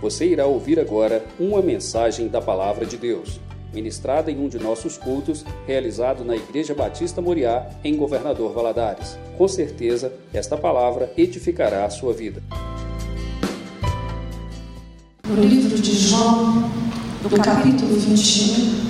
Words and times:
Você 0.00 0.26
irá 0.26 0.46
ouvir 0.46 0.78
agora 0.78 1.24
uma 1.40 1.60
mensagem 1.60 2.28
da 2.28 2.40
Palavra 2.40 2.86
de 2.86 2.96
Deus, 2.96 3.40
ministrada 3.74 4.30
em 4.30 4.38
um 4.38 4.48
de 4.48 4.56
nossos 4.56 4.96
cultos, 4.96 5.44
realizado 5.66 6.24
na 6.24 6.36
Igreja 6.36 6.72
Batista 6.72 7.20
Moriá, 7.20 7.68
em 7.82 7.96
Governador 7.96 8.52
Valadares. 8.52 9.18
Com 9.36 9.48
certeza, 9.48 10.12
esta 10.32 10.56
palavra 10.56 11.12
edificará 11.16 11.84
a 11.84 11.90
sua 11.90 12.12
vida. 12.12 12.40
No 15.26 15.42
livro 15.42 15.76
de 15.76 15.92
João, 15.92 16.70
do 17.20 17.40
capítulo 17.42 17.96
21, 17.96 18.88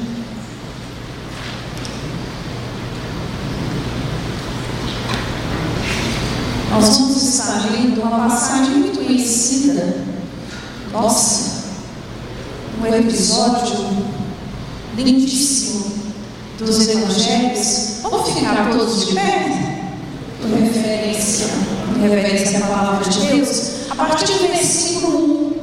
nós 6.70 6.98
vamos 6.98 7.16
estar 7.16 7.72
lendo 7.72 8.02
uma 8.02 8.28
passagem 8.28 8.76
muito 8.76 9.04
conhecida, 9.04 10.17
nossa, 10.92 11.64
um 12.80 12.86
episódio 12.86 13.86
lindíssimo 14.96 15.92
dos 16.58 16.88
evangelhos. 16.88 17.98
Vamos 18.02 18.32
ficar 18.32 18.70
todos 18.70 19.06
de 19.06 19.14
pé? 19.14 19.84
Por 20.40 20.50
referência, 20.50 21.48
referência 22.00 22.58
à 22.58 22.62
palavra 22.62 23.08
de 23.08 23.20
Deus. 23.26 23.70
A 23.90 23.94
partir 23.94 24.32
do 24.32 24.48
versículo 24.48 25.18
1, 25.18 25.56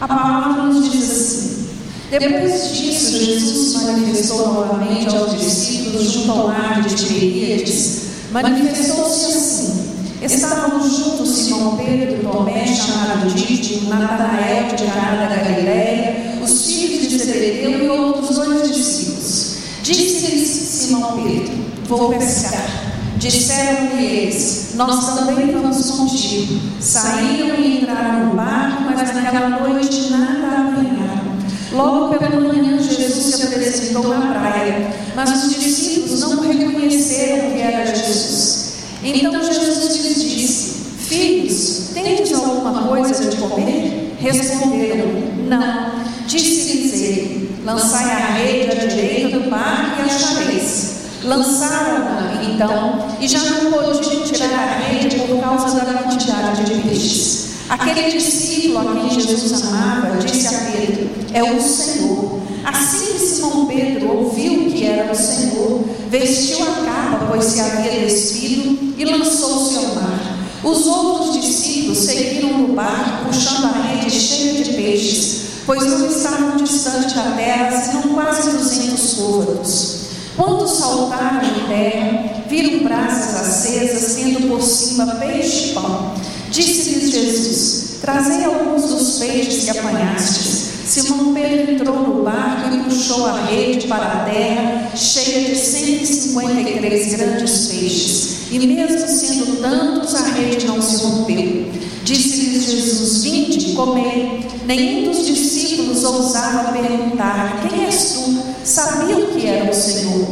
a 0.00 0.08
palavra 0.08 0.62
nos 0.64 0.90
diz 0.90 1.10
assim: 1.10 1.68
Depois 2.10 2.76
disso, 2.76 3.24
Jesus 3.24 3.72
se 3.72 3.84
manifestou 3.84 4.52
novamente 4.52 5.16
aos 5.16 5.38
discípulos 5.38 6.10
junto 6.10 6.32
ao 6.32 6.48
mar 6.48 6.82
de 6.82 6.94
Tiberíades. 6.94 8.02
Manifestou-se 8.32 9.26
assim. 9.26 9.95
Estavam 10.22 10.80
juntos 10.88 11.28
Simão 11.28 11.76
Pedro, 11.76 12.30
Tomé, 12.30 12.66
chamado 12.66 13.28
Dídimo, 13.34 13.90
Natanael 13.90 14.66
de 14.74 14.84
Caná 14.84 15.26
da 15.28 15.36
Galiléia, 15.36 16.40
os 16.42 16.66
filhos 16.66 17.08
de 17.08 17.18
Zebedeu 17.18 17.84
e 17.84 17.88
outros 17.88 18.36
dois 18.36 18.74
discípulos. 18.74 19.56
Disse-lhes 19.82 20.48
Simão 20.48 21.22
Pedro: 21.22 21.52
Vou 21.86 22.08
pescar. 22.10 22.86
Disseram-lhe 23.18 24.04
eles: 24.04 24.72
Nós 24.74 25.14
também 25.14 25.52
vamos 25.52 25.90
contigo. 25.90 26.60
Saíram 26.80 27.54
e 27.56 27.82
entraram 27.82 28.26
no 28.26 28.34
barco, 28.34 28.82
mas 28.84 29.14
naquela 29.14 29.48
noite 29.48 30.10
nada 30.10 30.70
apanharam. 30.70 31.36
Logo 31.72 32.14
pela 32.16 32.40
manhã, 32.40 32.78
Jesus 32.80 33.34
se 33.34 33.42
apresentou 33.42 34.08
na 34.08 34.32
praia, 34.32 34.94
mas 35.14 35.44
os 35.44 35.54
discípulos 35.54 36.20
não 36.20 36.40
reconheceram 36.40 37.52
que 37.52 37.60
era 37.60 37.84
Jesus. 37.86 38.55
Então 39.02 39.42
Jesus 39.42 39.96
lhes 40.04 40.22
disse: 40.22 40.76
Filhos, 40.98 41.90
tendes 41.94 42.32
alguma 42.32 42.88
coisa 42.88 43.30
de 43.30 43.36
comer? 43.36 44.16
Responderam: 44.18 45.06
Não. 45.48 46.06
Disse-lhes 46.26 46.92
ele: 47.02 47.56
Lançai 47.64 48.04
a 48.04 48.34
rede 48.34 48.70
à 48.70 48.86
direita 48.86 49.38
do 49.38 49.50
barco 49.50 50.02
e 50.02 50.04
achareis. 50.04 50.96
Lançaram-na 51.22 52.42
então, 52.44 53.08
e 53.20 53.26
já 53.26 53.40
não 53.40 53.72
podiam 53.72 54.22
tirar 54.22 54.52
a 54.52 54.78
rede 54.88 55.16
por 55.20 55.40
causa 55.40 55.80
da 55.80 55.94
quantidade 55.94 56.64
de 56.64 56.82
peixes. 56.82 57.45
Aquele 57.68 58.12
discípulo 58.12 58.78
a 58.78 58.92
quem 58.92 59.20
Jesus 59.20 59.64
amava 59.64 60.16
disse 60.18 60.54
a 60.54 60.58
Pedro: 60.70 61.10
É 61.32 61.42
o 61.42 61.60
Senhor. 61.60 62.40
Assim 62.64 63.12
que 63.14 63.18
Simão 63.20 63.66
Pedro 63.66 64.08
ouviu 64.16 64.70
que 64.70 64.84
era 64.84 65.12
o 65.12 65.16
Senhor, 65.16 65.84
vestiu 66.10 66.62
a 66.62 66.84
capa, 66.84 67.26
pois 67.28 67.44
se 67.44 67.60
havia 67.60 68.00
despido, 68.00 68.94
e 68.98 69.04
lançou-se 69.04 69.76
ao 69.76 69.94
mar. 69.94 70.36
Os 70.64 70.86
outros 70.86 71.40
discípulos 71.40 71.98
seguiram 71.98 72.58
no 72.58 72.74
barco, 72.74 73.26
puxando 73.26 73.66
a 73.66 73.82
rede 73.82 74.10
cheia 74.10 74.64
de 74.64 74.72
peixes, 74.72 75.42
pois 75.64 75.84
não 75.84 76.08
estavam 76.08 76.56
distante 76.56 77.14
da 77.14 77.30
terra, 77.36 77.80
senão 77.80 78.14
quase 78.14 78.50
duzentos 78.50 79.14
côvados. 79.14 79.96
Quando 80.36 80.66
saltaram 80.68 81.40
em 81.42 81.68
terra, 81.68 82.42
viram 82.48 82.84
brasas 82.84 83.34
acesas, 83.40 84.16
tendo 84.16 84.48
por 84.48 84.60
cima 84.60 85.06
peixe 85.16 85.70
e 85.70 85.72
pão. 85.72 86.14
Disse-lhes 86.50 87.10
Jesus: 87.10 87.86
Trazei 88.00 88.44
alguns 88.44 88.82
dos 88.82 89.18
peixes 89.18 89.64
que 89.64 89.78
apanhastes. 89.78 90.66
Simão 90.86 91.34
Pedro 91.34 91.72
entrou 91.72 92.00
no 92.00 92.22
barco 92.22 92.74
e 92.74 92.84
puxou 92.84 93.26
a 93.26 93.44
rede 93.46 93.88
para 93.88 94.06
a 94.06 94.24
terra, 94.24 94.90
cheia 94.94 95.50
de 95.50 95.56
153 95.56 97.14
grandes 97.14 97.66
peixes. 97.66 98.36
E 98.52 98.58
mesmo 98.60 99.08
sendo 99.08 99.60
tantos, 99.60 100.14
a 100.14 100.22
rede 100.28 100.66
não 100.66 100.80
se 100.80 101.04
rompeu. 101.04 101.72
Disse-lhes 102.04 102.64
Jesus: 102.66 103.22
Vinde, 103.24 103.72
comei. 103.74 104.46
Nenhum 104.64 105.10
dos 105.10 105.26
discípulos 105.26 106.04
ousava 106.04 106.72
perguntar: 106.72 107.66
Quem 107.68 107.84
és 107.84 108.12
tu? 108.14 108.42
Sabiam 108.64 109.26
que 109.32 109.46
era 109.46 109.70
o 109.70 109.74
Senhor. 109.74 110.26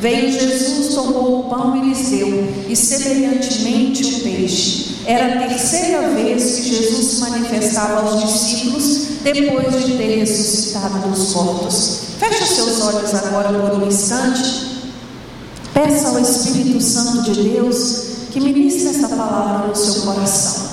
Veio 0.00 0.32
Jesus, 0.32 0.94
tomou 0.94 1.40
o 1.40 1.44
pão 1.44 1.76
e 1.76 1.88
lhes 1.88 2.08
deu, 2.08 2.48
e 2.68 2.74
semelhantemente 2.74 4.02
o 4.02 4.20
peixe. 4.20 4.99
Era 5.10 5.26
a 5.26 5.48
terceira 5.48 6.08
vez 6.10 6.60
que 6.60 6.68
Jesus 6.72 7.04
se 7.04 7.20
manifestava 7.20 8.00
aos 8.00 8.22
discípulos 8.22 9.08
depois 9.24 9.84
de 9.84 9.96
ter 9.96 10.20
ressuscitado 10.20 11.00
dos 11.08 11.34
mortos. 11.34 12.00
Feche 12.16 12.44
os 12.44 12.50
seus 12.50 12.80
olhos 12.80 13.12
agora 13.12 13.48
por 13.48 13.82
um 13.82 13.88
instante. 13.88 14.86
Peça 15.74 16.10
ao 16.10 16.20
Espírito 16.20 16.80
Santo 16.80 17.22
de 17.22 17.42
Deus 17.42 18.04
que 18.30 18.38
ministre 18.38 18.86
esta 18.86 19.08
palavra 19.08 19.66
no 19.66 19.74
seu 19.74 20.02
coração. 20.02 20.70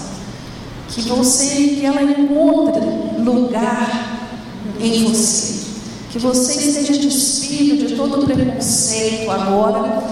Que 0.89 1.01
você, 1.01 1.45
que 1.47 1.83
ela 1.83 2.03
encontre 2.03 2.85
lugar 3.19 4.19
em 4.79 5.03
você. 5.03 5.55
Que 6.11 6.19
você 6.19 6.53
esteja 6.53 6.93
despido 6.93 7.87
de 7.87 7.95
todo 7.95 8.23
preconceito 8.23 9.31
agora 9.31 10.03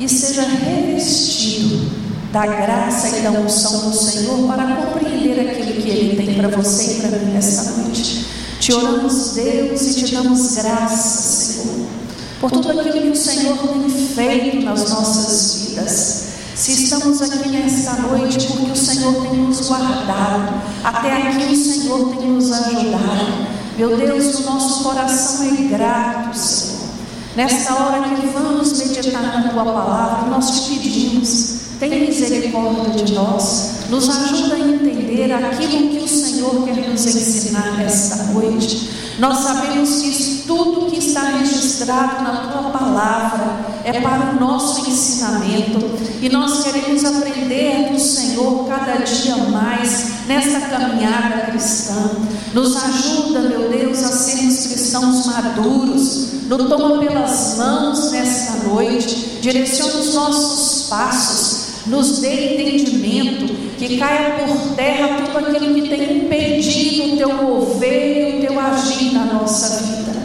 e 0.00 0.08
seja 0.08 0.44
revestido 0.44 2.05
da 2.36 2.44
graça 2.44 3.16
e 3.16 3.22
da 3.22 3.30
unção 3.30 3.88
do 3.88 3.96
Senhor 3.96 4.46
para 4.46 4.76
compreender 4.76 5.40
aquilo 5.40 5.80
que 5.80 5.88
Ele 5.88 6.16
tem 6.22 6.34
para 6.34 6.48
você 6.48 6.98
e 6.98 7.00
para 7.00 7.18
mim 7.18 7.32
nesta 7.32 7.70
noite. 7.70 8.26
Te 8.60 8.74
oramos, 8.74 9.32
Deus, 9.32 9.80
e 9.80 9.94
te 9.94 10.14
damos 10.14 10.54
graças, 10.54 11.56
Senhor, 11.56 11.86
por 12.38 12.50
tudo 12.50 12.78
aquilo 12.78 12.92
que 12.92 13.08
o 13.08 13.16
Senhor 13.16 13.56
tem 13.56 13.88
feito 13.88 14.66
nas 14.66 14.90
nossas 14.90 15.68
vidas. 15.68 16.26
Se 16.54 16.72
estamos 16.72 17.22
aqui 17.22 17.48
nesta 17.48 17.92
noite, 18.02 18.46
porque 18.48 18.70
o 18.70 18.76
Senhor 18.76 19.14
tem 19.22 19.38
nos 19.38 19.66
guardado, 19.66 20.62
até 20.84 21.12
aqui 21.28 21.54
o 21.54 21.56
Senhor 21.56 22.16
tem 22.16 22.28
nos 22.28 22.52
ajudado. 22.52 23.46
Meu 23.78 23.96
Deus, 23.96 24.40
o 24.40 24.42
nosso 24.42 24.82
coração 24.82 25.42
é 25.42 25.62
grato, 25.68 26.36
Senhor. 26.36 26.65
Nesta 27.36 27.74
hora 27.74 28.02
que 28.16 28.26
vamos 28.28 28.78
meditar 28.78 29.22
na 29.22 29.50
tua 29.50 29.62
palavra, 29.62 30.26
nós 30.30 30.50
te 30.64 30.78
pedimos, 30.78 31.56
tenha 31.78 31.98
misericórdia 31.98 33.04
de 33.04 33.12
nós, 33.12 33.75
nos 33.88 34.08
ajuda 34.08 34.54
a 34.54 34.58
entender 34.58 35.32
aquilo 35.32 35.90
que 35.90 35.98
o 35.98 36.08
Senhor 36.08 36.64
quer 36.64 36.88
nos 36.88 37.06
ensinar 37.06 37.76
nesta 37.76 38.24
noite. 38.32 38.90
Nós 39.18 39.38
sabemos 39.38 40.02
que 40.02 40.42
tudo 40.46 40.90
que 40.90 40.98
está 40.98 41.22
registrado 41.22 42.22
na 42.22 42.48
tua 42.48 42.70
palavra 42.70 43.66
é 43.84 44.00
para 44.00 44.32
o 44.32 44.40
nosso 44.40 44.88
ensinamento 44.90 45.78
e 46.20 46.28
nós 46.28 46.64
queremos 46.64 47.04
aprender 47.04 47.92
do 47.92 47.98
Senhor 47.98 48.66
cada 48.68 49.04
dia 49.04 49.36
mais 49.36 50.26
nesta 50.26 50.60
caminhada 50.60 51.46
cristã. 51.50 52.10
Nos 52.52 52.76
ajuda, 52.76 53.40
meu 53.40 53.70
Deus, 53.70 54.02
a 54.02 54.08
sermos 54.08 54.66
cristãos 54.66 55.26
maduros. 55.26 56.26
Nos 56.46 56.68
toma 56.68 56.98
pelas 56.98 57.56
mãos 57.56 58.12
nesta 58.12 58.68
noite, 58.68 59.38
direciona 59.40 59.94
os 59.94 60.14
nossos 60.14 60.88
passos 60.88 61.66
nos 61.86 62.18
dê 62.18 62.54
entendimento, 62.54 63.54
que 63.78 63.98
caia 63.98 64.46
por 64.46 64.74
terra 64.74 65.22
tudo 65.22 65.56
aquilo 65.56 65.74
que 65.74 65.88
tem 65.88 66.18
impedido 66.18 67.14
o 67.14 67.16
teu 67.16 67.34
mover 67.34 68.36
o 68.36 68.40
teu 68.40 68.58
agir 68.60 69.12
na 69.12 69.24
nossa 69.26 69.82
vida. 69.82 70.16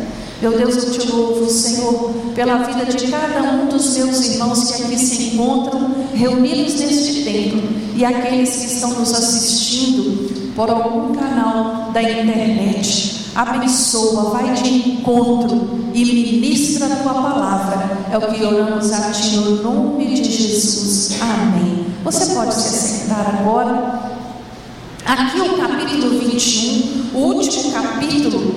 Meu 0.41 0.57
Deus, 0.57 0.75
eu 0.75 0.91
te 0.91 1.11
louvo, 1.11 1.47
Senhor, 1.47 2.11
pela 2.33 2.57
vida 2.63 2.85
de 2.85 3.07
cada 3.11 3.41
um 3.41 3.67
dos 3.67 3.95
meus 3.95 4.25
irmãos 4.25 4.71
que 4.71 4.83
aqui 4.83 4.97
se 4.97 5.23
encontram 5.23 5.93
reunidos 6.15 6.79
neste 6.79 7.23
tempo 7.23 7.61
e 7.95 8.03
aqueles 8.03 8.55
que 8.55 8.65
estão 8.65 8.89
nos 8.91 9.13
assistindo 9.13 10.53
por 10.55 10.69
algum 10.69 11.13
canal 11.13 11.91
da 11.93 12.01
internet. 12.01 13.20
Abençoa, 13.33 14.31
vai 14.31 14.53
de 14.53 14.89
encontro 14.89 15.89
e 15.93 16.05
ministra 16.05 16.87
a 16.87 16.95
tua 16.97 17.13
palavra. 17.13 17.97
É 18.11 18.17
o 18.17 18.33
que 18.33 18.43
oramos 18.43 18.91
a 18.91 19.11
ti 19.11 19.37
no 19.37 19.63
nome 19.63 20.05
de 20.05 20.31
Jesus. 20.31 21.21
Amém. 21.21 21.85
Você 22.03 22.33
pode 22.33 22.53
se 22.53 22.67
assentar 22.67 23.39
agora. 23.39 24.01
Aqui 25.05 25.39
é 25.39 25.43
o 25.43 25.57
capítulo 25.57 26.19
21, 26.19 27.11
o 27.13 27.19
último 27.33 27.71
capítulo 27.71 28.55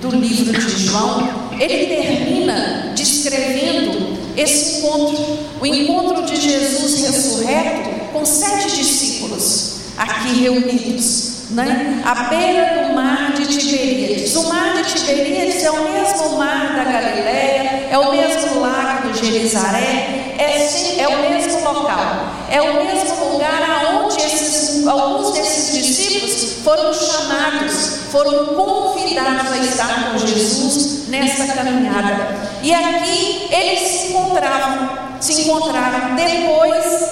do 0.00 0.10
livro 0.10 0.52
de 0.52 0.86
João, 0.86 1.28
ele 1.58 1.86
termina 1.86 2.92
descrevendo 2.94 4.16
esse 4.36 4.78
encontro, 4.78 5.38
o 5.60 5.66
encontro 5.66 6.24
de 6.26 6.40
Jesus 6.40 7.00
ressurreto 7.00 8.12
com 8.12 8.24
sete 8.24 8.76
discípulos 8.76 9.76
aqui 9.96 10.40
reunidos. 10.40 11.35
Né? 11.50 12.02
à 12.04 12.14
beira 12.24 12.88
do 12.88 12.94
mar 12.94 13.32
de 13.32 13.46
Tiberíades. 13.46 14.34
O 14.36 14.48
mar 14.48 14.74
de 14.74 14.84
Tiberíades 14.84 15.62
é 15.62 15.70
o 15.70 15.92
mesmo 15.92 16.38
mar 16.38 16.74
da 16.74 16.84
Galileia, 16.84 17.88
é 17.90 17.98
o 17.98 18.10
mesmo 18.10 18.60
lago 18.60 19.12
de 19.12 19.26
Gerizaré, 19.26 20.34
é, 20.38 21.00
é 21.00 21.08
o 21.08 21.30
mesmo 21.30 21.72
local, 21.72 22.26
é 22.50 22.60
o 22.60 22.84
mesmo 22.84 23.32
lugar 23.32 23.62
aonde 23.62 24.16
esses, 24.16 24.86
alguns 24.86 25.32
desses 25.32 25.72
discípulos 25.74 26.56
foram 26.64 26.92
chamados, 26.92 28.06
foram 28.10 28.46
convidados 28.46 29.52
a 29.52 29.58
estar 29.58 30.12
com 30.12 30.18
Jesus 30.18 31.08
nessa 31.08 31.52
caminhada. 31.54 32.36
E 32.62 32.74
aqui 32.74 33.48
eles 33.50 33.80
se 33.80 34.08
encontravam, 34.08 34.88
se 35.20 35.42
encontraram 35.42 36.16
depois 36.16 37.06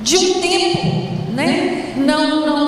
de 0.00 0.16
um 0.16 0.40
tempo, 0.40 1.32
né? 1.32 1.94
Não, 1.96 2.46
não 2.46 2.67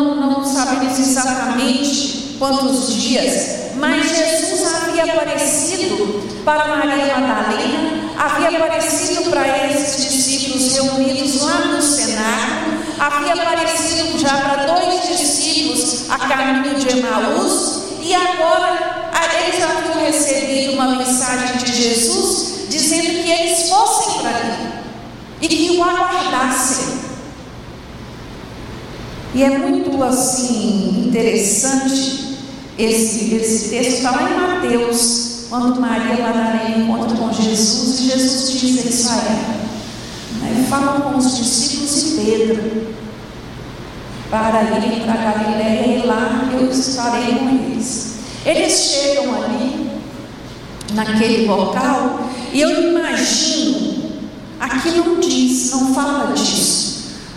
sabemos 0.91 0.99
exatamente 0.99 2.37
quantos 2.39 2.95
dias, 2.95 3.73
mas 3.77 4.09
Jesus 4.09 4.75
havia 4.75 5.05
aparecido 5.05 6.23
para 6.45 6.67
Maria 6.69 7.19
Madalena, 7.19 8.13
havia 8.19 8.59
aparecido 8.59 9.31
para 9.31 9.69
esses 9.69 10.11
discípulos 10.11 10.73
reunidos 10.75 11.43
lá 11.43 11.67
no 11.67 11.83
cenáculo, 11.83 12.83
havia 12.99 13.43
aparecido 13.43 14.19
já 14.19 14.37
para 14.37 14.67
dois 14.67 15.09
discípulos 15.09 16.11
a 16.11 16.19
caminho 16.19 16.75
de 16.75 16.99
Emaús, 16.99 17.83
e 18.03 18.15
agora 18.15 19.11
eles 19.47 19.63
haviam 19.63 20.05
recebido 20.05 20.73
uma 20.75 20.97
mensagem 20.97 21.57
de 21.59 21.73
Jesus 21.73 22.51
dizendo 22.69 23.23
que 23.23 23.31
eles 23.31 23.69
fossem 23.69 24.23
para 24.23 24.37
ali 24.37 24.71
e 25.41 25.49
que 25.49 25.77
o 25.77 25.83
aguardassem. 25.83 26.90
E 29.35 29.43
é 29.45 29.59
muito 29.59 30.03
assim 30.03 31.05
interessante 31.07 32.37
esse, 32.77 33.35
esse 33.35 33.69
texto, 33.71 33.93
está 33.97 34.11
lá 34.11 34.31
em 34.31 34.35
Mateus, 34.35 35.47
quando 35.49 35.81
Maria 35.81 36.17
Madalena 36.17 36.79
encontra 36.79 37.17
com 37.17 37.33
Jesus 37.33 38.01
e 38.01 38.11
Jesus 38.11 38.61
diz 38.61 38.87
a 38.87 38.89
Israel, 38.89 39.61
né, 40.41 40.67
fala 40.69 41.01
com 41.01 41.19
os 41.19 41.37
discípulos 41.37 42.03
e 42.03 42.25
Pedro 42.25 42.91
para 44.31 44.63
irem 44.63 45.01
para 45.01 45.15
Galiléia 45.15 45.99
e 45.99 46.07
lá 46.07 46.49
eu 46.53 46.71
estarei 46.71 47.35
com 47.35 47.49
eles. 47.51 48.15
Eles 48.47 48.73
chegam 48.73 49.35
ali, 49.43 49.91
naquele 50.95 51.47
local, 51.47 52.31
e 52.53 52.61
eu 52.61 52.91
imagino, 52.91 54.13
aqui 54.59 54.91
não 54.93 55.21
diz, 55.21 55.71
não 55.73 55.93
fala 55.93 56.33
disso. 56.33 56.90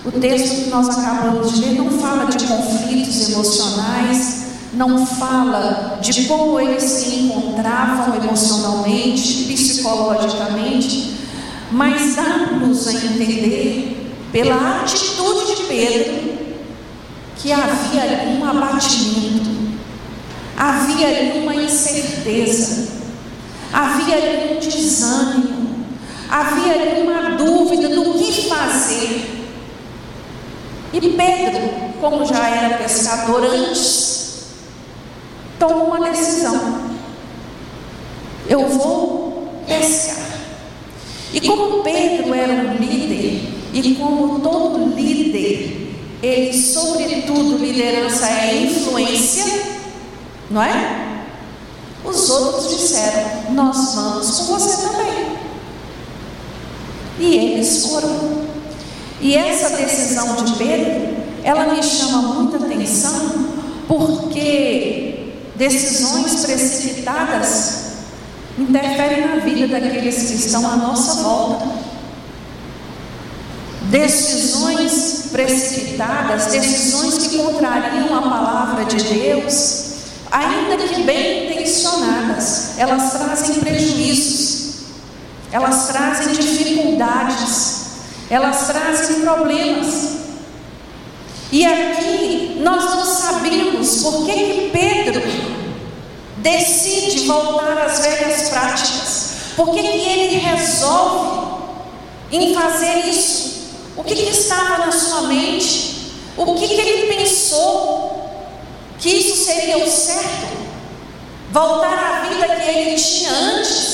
O 0.05 0.11
texto 0.11 0.65
que 0.65 0.69
nós 0.69 0.89
acabamos 0.89 1.53
de 1.53 1.61
ler 1.61 1.75
não 1.75 1.89
fala 1.91 2.25
de 2.25 2.45
conflitos 2.45 3.29
emocionais, 3.29 4.47
não 4.73 5.05
fala 5.05 5.97
de 6.01 6.25
como 6.25 6.59
eles 6.59 6.83
se 6.83 7.15
encontravam 7.15 8.15
emocionalmente, 8.21 9.45
psicologicamente, 9.45 11.19
mas 11.71 12.15
dá-nos 12.15 12.85
a 12.88 12.94
entender, 12.94 14.13
pela 14.29 14.81
atitude 14.81 15.55
de 15.55 15.63
Pedro, 15.67 16.33
que 17.38 17.53
havia 17.53 18.01
ali 18.01 18.38
um 18.38 18.45
abatimento, 18.45 19.51
havia 20.57 21.07
ali 21.07 21.39
uma 21.39 21.55
incerteza, 21.55 22.89
havia 23.71 24.15
ali 24.15 24.55
um 24.55 24.59
desânimo, 24.59 25.85
havia 26.29 26.73
ali 26.73 27.01
uma 27.03 27.38
dúvida 27.38 27.88
do 27.88 28.15
que 28.15 28.50
fazer. 28.50 29.43
E 30.94 31.01
Pedro, 31.01 31.69
como 32.00 32.24
já 32.24 32.48
era 32.48 32.78
pescador 32.78 33.44
antes, 33.44 34.44
tomou 35.57 35.88
uma 35.88 36.10
decisão. 36.12 36.81
Eu 38.48 38.69
vou 38.69 39.63
pescar. 39.68 40.24
E 41.34 41.42
como 41.42 41.81
Pedro 41.81 42.31
era 42.34 42.54
um 42.54 42.75
líder, 42.75 43.50
e 43.74 43.95
como 43.95 44.40
todo 44.40 44.95
líder, 44.95 45.95
ele, 46.22 46.54
sobretudo, 46.54 47.57
liderança 47.57 48.28
é 48.28 48.63
influência, 48.63 49.46
não 50.51 50.62
é? 50.62 51.25
Os 52.06 52.30
outros 52.30 52.69
disseram: 52.69 53.51
Nós 53.54 53.96
vamos 53.96 54.39
com 54.39 54.44
você 54.46 54.88
também. 54.88 55.38
E 57.19 57.36
eles 57.36 57.88
foram. 57.88 58.52
E 59.24 59.38
essa 59.38 59.70
decisão 59.78 60.36
de 60.36 60.52
Pedro, 60.58 61.16
ela 61.46 61.74
me 61.74 61.81
chama 61.81 62.34
muita 62.34 62.58
atenção, 62.58 63.48
porque 63.88 65.31
decisões 65.56 66.46
precipitadas 66.46 67.84
interferem 68.60 69.25
na 69.25 69.38
vida 69.38 69.66
daqueles 69.66 70.16
que 70.16 70.36
estão 70.36 70.70
à 70.70 70.75
nossa 70.75 71.24
volta. 71.24 71.66
Decisões 73.84 75.30
precipitadas, 75.31 76.48
decisões 76.48 77.25
que 77.25 77.38
contrariam 77.38 78.14
a 78.18 78.22
palavra 78.24 78.84
de 78.84 79.02
Deus, 79.06 79.86
ainda 80.30 80.86
que 80.86 81.02
bem 81.04 81.50
intencionadas, 81.50 82.78
elas 82.78 83.14
trazem 83.14 83.56
prejuízos, 83.56 84.81
elas 85.50 85.88
trazem 85.88 86.34
dificuldades, 86.34 87.82
elas 88.30 88.68
trazem 88.68 89.22
problemas. 89.22 90.24
E 91.52 91.66
aqui 91.66 92.58
nós 92.62 92.84
não 92.84 93.06
sabemos 93.06 94.02
por 94.02 94.25
que, 94.25 94.34
que 94.34 94.70
Pedro 94.72 95.22
decide 96.38 97.28
voltar 97.28 97.78
às 97.86 98.00
velhas 98.00 98.50
práticas. 98.50 99.34
Por 99.56 99.72
que, 99.72 99.81
que 99.81 99.88
ele 99.88 100.38
resolve 100.38 101.64
em 102.31 102.56
fazer 102.56 103.08
isso? 103.08 103.54
O 103.96 104.04
que, 104.04 104.16
que 104.16 104.30
estava 104.30 104.86
na 104.86 104.92
sua 104.92 105.28
mente? 105.28 106.12
O 106.36 106.56
que, 106.56 106.68
que 106.68 106.81
ele 106.81 107.14
pensou 107.14 108.30
que 108.98 109.10
isso 109.10 109.46
seria 109.46 109.78
o 109.78 109.90
certo? 109.90 110.64
Voltar 111.52 111.94
à 111.94 112.30
vida 112.30 112.56
que 112.56 112.70
ele 112.70 112.96
tinha 112.96 113.31
antes? 113.31 113.93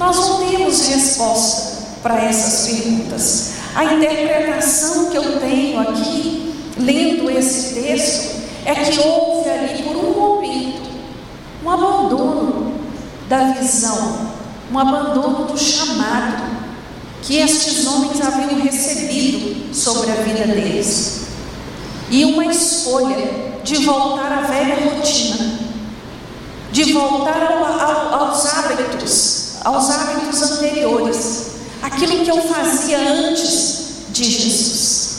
Nós 0.00 0.16
não 0.16 0.38
temos 0.38 0.88
resposta 0.88 1.82
para 2.02 2.24
essas 2.24 2.66
perguntas. 2.66 3.50
A 3.74 3.84
interpretação 3.84 5.10
que 5.10 5.16
eu 5.18 5.38
tenho 5.38 5.78
aqui, 5.78 6.54
lendo 6.78 7.30
esse 7.30 7.74
texto, 7.74 8.40
é 8.64 8.74
que 8.76 8.98
houve 8.98 9.50
ali 9.50 9.82
por 9.82 9.94
um 9.96 10.18
momento 10.18 10.80
um 11.62 11.68
abandono 11.68 12.72
da 13.28 13.52
visão, 13.52 14.32
um 14.72 14.78
abandono 14.78 15.44
do 15.44 15.58
chamado 15.58 16.48
que 17.20 17.36
estes 17.36 17.86
homens 17.86 18.22
haviam 18.22 18.58
recebido 18.58 19.74
sobre 19.74 20.12
a 20.12 20.14
vida 20.14 20.46
deles, 20.46 21.26
e 22.10 22.24
uma 22.24 22.46
escolha 22.46 23.30
de 23.62 23.84
voltar 23.84 24.32
à 24.32 24.40
velha 24.46 24.94
rotina, 24.94 25.58
de 26.72 26.90
voltar 26.90 27.52
ao, 27.52 27.64
ao, 27.66 28.28
aos 28.28 28.46
hábitos 28.46 29.49
aos 29.64 29.90
hábitos 29.90 30.42
anteriores, 30.42 31.46
aquilo 31.82 32.24
que 32.24 32.30
eu 32.30 32.42
fazia 32.42 32.98
antes 32.98 33.80
de 34.10 34.24
Jesus. 34.24 35.10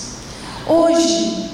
Hoje, 0.67 1.49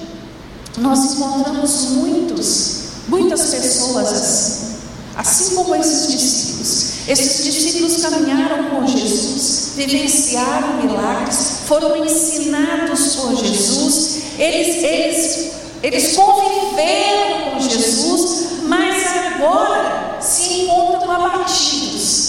nós 0.77 1.13
encontramos 1.13 1.89
muitos, 1.91 2.77
muitas 3.07 3.41
pessoas 3.45 4.13
assim, 4.13 4.75
assim 5.15 5.55
como 5.55 5.75
esses 5.75 6.07
discípulos. 6.07 6.87
Esses 7.07 7.43
discípulos 7.43 8.01
caminharam 8.01 8.69
com 8.69 8.85
Jesus, 8.85 9.71
vivenciaram 9.75 10.83
milagres, 10.83 11.37
foram 11.65 11.95
ensinados 12.05 13.15
por 13.15 13.35
Jesus, 13.35 14.17
eles, 14.37 14.83
eles, 14.83 15.51
eles 15.81 16.15
conviveram 16.15 17.51
com 17.51 17.59
Jesus, 17.61 18.47
mas 18.63 19.03
agora 19.07 20.17
se 20.21 20.61
encontram 20.61 21.11
abatidos 21.11 22.27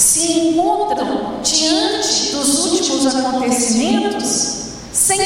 se 0.00 0.32
encontram 0.32 1.40
diante 1.42 2.32
dos 2.32 2.66
últimos 2.72 3.06
acontecimentos 3.06 4.60
sem 4.92 5.20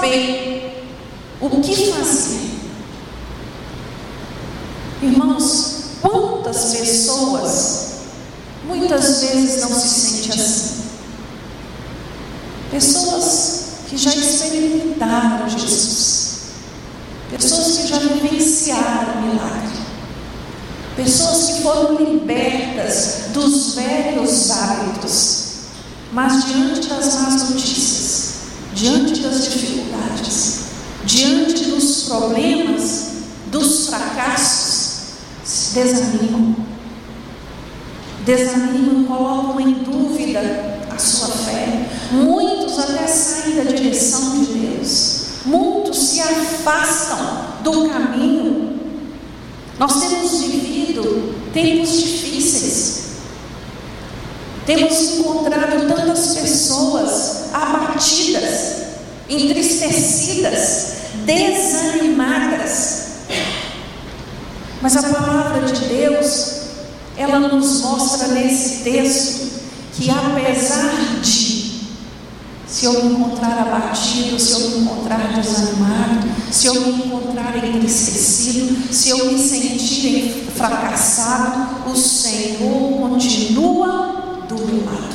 saber 0.00 0.86
o 1.40 1.60
que 1.60 1.92
fazer. 1.92 2.40
Irmãos, 5.02 5.74
quantas 6.00 6.76
pessoas 6.76 7.90
muitas 8.66 9.20
vezes 9.20 9.60
não 9.60 9.68
se 9.68 9.88
sentem 9.88 10.32
assim? 10.32 10.80
Pessoas 12.70 13.60
que 13.88 13.96
já 13.96 14.14
experimentaram 14.14 15.48
Jesus, 15.48 16.40
pessoas 17.30 17.78
que 17.78 17.88
já 17.88 17.98
vivenciaram 17.98 19.14
o 19.14 19.22
milagre, 19.22 19.80
pessoas 20.96 21.46
que 21.46 21.62
foram 21.62 21.96
libertas 21.96 23.30
dos 23.32 23.74
velhos 23.74 24.50
hábitos, 24.50 25.40
mas 26.12 26.44
diante 26.44 26.88
das 26.88 27.14
más 27.14 27.50
notícias, 27.50 28.30
diante 28.74 29.20
das 29.20 29.44
dificuldades, 29.44 30.60
diante 31.04 31.64
dos 31.64 32.04
problemas, 32.04 33.10
dos 33.46 33.88
fracassos, 33.88 35.00
desanimam. 35.74 36.56
Desanimam, 38.24 39.04
colocam 39.04 39.60
em 39.60 39.72
dúvida 39.82 40.78
a 40.90 40.98
sua 40.98 41.28
fé. 41.28 41.88
Muitos 42.12 42.78
até 42.78 43.06
saem 43.06 43.56
da 43.56 43.64
direção 43.64 44.38
de 44.38 44.46
Deus. 44.46 45.20
Muitos 45.46 45.98
se 45.98 46.20
afastam 46.20 47.18
do 47.62 47.88
caminho. 47.88 48.78
Nós 49.78 50.00
temos 50.00 50.42
vivido 50.80 51.34
tempos 51.52 52.00
difíceis. 52.00 53.00
Temos 54.66 55.18
encontrado 55.18 55.88
tantas 55.88 56.34
pessoas 56.36 57.52
abatidas, 57.52 58.76
entristecidas, 59.28 60.92
desanimadas. 61.24 63.00
Mas 64.80 64.96
a 64.96 65.02
palavra 65.02 65.66
de 65.66 65.86
Deus, 65.86 66.60
ela 67.16 67.40
nos 67.40 67.80
mostra 67.80 68.28
nesse 68.28 68.84
texto 68.84 69.50
que 69.94 70.10
apesar 70.10 71.20
de 71.20 71.59
se 72.80 72.86
eu 72.86 73.04
me 73.04 73.12
encontrar 73.12 73.58
abatido, 73.58 74.40
se 74.40 74.52
eu 74.52 74.60
me 74.70 74.78
encontrar 74.78 75.38
desanimado, 75.38 76.26
se 76.50 76.66
eu 76.66 76.80
me 76.80 77.04
encontrar 77.04 77.54
entristecido, 77.62 78.90
se 78.90 79.10
eu 79.10 79.26
me 79.26 79.38
sentir 79.38 80.48
fracassado, 80.56 81.90
o 81.90 81.94
Senhor 81.94 83.00
continua 83.00 84.44
do 84.48 84.54
meu 84.54 84.86
lado. 84.86 85.14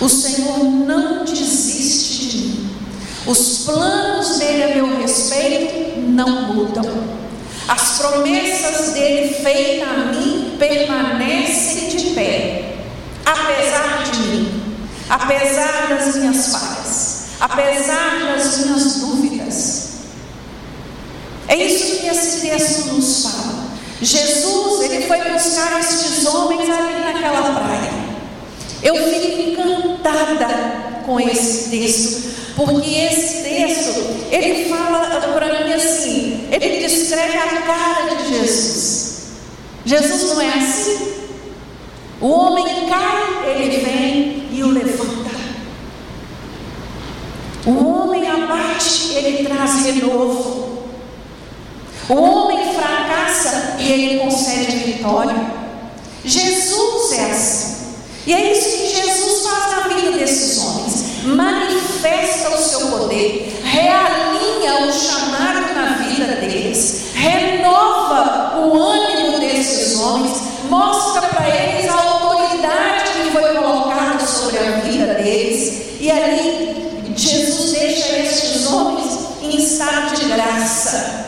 O 0.00 0.08
Senhor 0.08 0.62
não 0.62 1.24
desiste 1.24 2.28
de 2.28 2.38
mim. 2.38 2.70
Os 3.26 3.64
planos 3.64 4.38
dele 4.38 4.62
a 4.62 4.74
meu 4.76 4.96
respeito 5.00 6.02
não 6.02 6.54
mudam. 6.54 6.84
As 7.66 7.98
promessas 7.98 8.94
dele 8.94 9.34
feitas 9.34 9.88
a 9.88 10.12
mim 10.12 10.54
permanecem 10.56 11.88
de 11.88 12.10
pé, 12.10 12.76
apesar 13.26 14.03
apesar 15.14 15.86
das 15.88 16.16
minhas 16.16 16.48
falhas, 16.48 17.24
apesar 17.40 18.34
das 18.34 18.58
minhas 18.58 18.94
dúvidas. 18.96 19.84
É 21.46 21.56
isso 21.56 22.00
que 22.00 22.06
esse 22.08 22.40
texto 22.40 22.86
nos 22.94 23.22
fala. 23.22 23.64
Jesus, 24.02 24.82
ele 24.82 25.06
foi 25.06 25.18
buscar 25.30 25.78
estes 25.78 26.26
homens 26.26 26.68
ali 26.68 27.04
naquela 27.04 27.60
praia. 27.60 27.92
Eu 28.82 28.96
fico 28.96 29.40
encantada 29.40 30.48
com 31.06 31.20
esse 31.20 31.70
texto, 31.70 32.34
porque 32.56 32.90
esse 32.90 33.44
texto, 33.44 33.94
ele 34.32 34.68
fala 34.68 35.20
para 35.32 35.64
mim 35.64 35.72
assim, 35.72 36.48
ele 36.50 36.86
descreve 36.86 37.38
a 37.38 37.62
cara 37.62 38.14
de 38.16 38.28
Jesus. 38.30 39.04
Jesus 39.84 40.22
não 40.30 40.40
é 40.40 40.48
assim? 40.48 41.14
O 42.20 42.28
homem 42.28 42.64
cai, 42.88 43.54
ele 43.56 43.84
vem 43.84 44.48
e 44.50 44.62
o 44.62 44.68
levanta. 44.68 45.30
O 47.66 48.04
abate, 48.54 49.12
ele 49.14 49.44
traz 49.44 49.84
renovo. 49.84 50.84
O 52.08 52.14
homem 52.14 52.74
fracassa 52.74 53.76
e 53.78 53.90
ele 53.90 54.18
concede 54.20 54.76
vitória. 54.78 55.34
Jesus 56.24 57.12
é 57.12 57.30
assim. 57.30 57.74
E 58.26 58.32
é 58.32 58.52
isso 58.52 58.78
que 58.78 59.02
Jesus 59.02 59.46
faz 59.46 59.76
na 59.76 59.94
vida 59.94 60.12
desses 60.12 60.58
homens. 60.58 61.04
Manifesta 61.24 62.50
o 62.50 62.58
seu 62.58 62.86
poder, 62.88 63.60
realinha 63.64 64.86
o 64.86 64.92
chamado 64.92 65.74
na 65.74 66.04
vida 66.04 66.26
deles, 66.36 67.06
renova 67.14 68.60
o 68.60 68.78
ânimo 68.78 69.38
desses 69.38 69.98
homens, 69.98 70.36
mostra 70.68 71.22
para 71.28 71.48
eles 71.48 71.90
a 71.90 71.94
autoridade 71.94 73.10
que 73.22 73.30
foi 73.30 73.54
colocada 73.54 74.26
sobre 74.26 74.58
a 74.58 74.70
vida 74.80 75.14
deles. 75.14 76.00
E 76.00 76.10
ali 76.10 77.14
Jesus 77.16 77.72
deixa 77.72 78.18
estes 78.18 78.66
homens 78.70 79.24
em 79.44 79.56
estado 79.56 80.16
de 80.16 80.24
graça. 80.26 81.24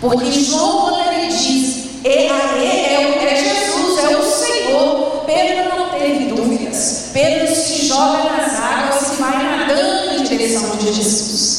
Porque 0.00 0.30
João, 0.30 0.82
quando 0.82 1.12
ele 1.12 1.28
diz, 1.28 2.04
é, 2.04 2.26
é, 2.26 3.32
é 3.32 3.36
Jesus, 3.36 4.04
é 4.04 4.16
o 4.16 4.22
Senhor, 4.22 5.24
Pedro 5.26 5.76
não 5.76 5.98
teve 5.98 6.26
dúvidas. 6.26 7.10
Pedro 7.12 7.54
se 7.54 7.86
joga 7.86 8.24
nas 8.24 8.58
águas 8.60 9.12
e 9.12 9.16
vai 9.16 9.42
nadando 9.42 10.20
em 10.20 10.22
direção 10.22 10.76
de 10.76 10.92
Jesus. 10.92 11.58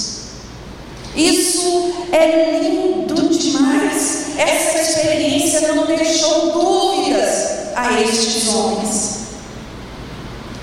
Isso 1.15 1.93
é 2.11 2.59
lindo 2.61 3.29
demais. 3.29 4.37
Essa 4.37 4.79
experiência 4.79 5.73
não 5.73 5.85
deixou 5.85 6.51
dúvidas 6.51 7.73
a 7.75 8.01
estes 8.01 8.47
homens. 8.47 9.19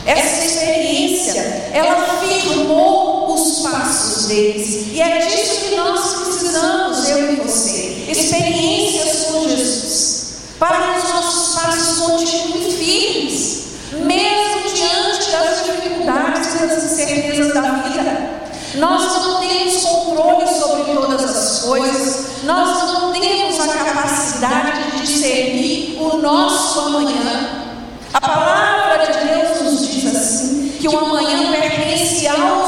Essa 0.07 0.45
experiência, 0.45 1.41
ela 1.73 2.21
firmou 2.21 3.16
os 3.37 3.61
passos 3.61 4.27
deles. 4.27 4.87
E 4.93 5.01
é 5.01 5.19
disso 5.19 5.67
que 5.67 5.77
nós 5.77 6.15
precisamos, 6.15 7.09
eu 7.11 7.33
e 7.33 7.37
você. 7.37 8.07
Experiências 8.09 9.27
com 9.27 9.49
Jesus. 9.49 10.27
Para 10.59 10.77
que 10.77 11.07
os 11.07 11.13
nossos 11.13 11.55
passos 11.55 11.99
continuem 12.01 12.73
firmes, 12.73 13.65
mesmo 13.93 14.75
diante 14.75 15.31
das 15.31 15.65
dificuldades 15.65 16.55
e 16.55 16.67
das 16.67 16.85
incertezas 16.85 17.53
da 17.53 17.61
vida. 17.61 18.37
Nós 18.77 19.03
não 19.03 19.41
temos 19.41 19.83
controle 19.85 20.47
sobre 20.49 20.93
todas 20.93 21.25
as 21.25 21.59
coisas, 21.61 22.27
nós 22.45 22.93
não 22.93 23.13
temos 23.13 23.61
a 23.61 23.69
capacidade 23.69 24.91
de 24.93 25.07
discernir 25.07 25.99
o 26.01 26.19
nosso 26.19 26.81
amanhã. 26.81 27.65
A 28.13 28.21
palavra 28.21 29.07
de 29.07 29.29
Deus 29.29 29.63
nos 29.63 29.89
diz 29.89 30.15
assim: 30.15 30.57
que 30.79 30.89
o 30.89 30.99
amanhã 30.99 31.51
pertence 31.53 32.29
ao 32.29 32.66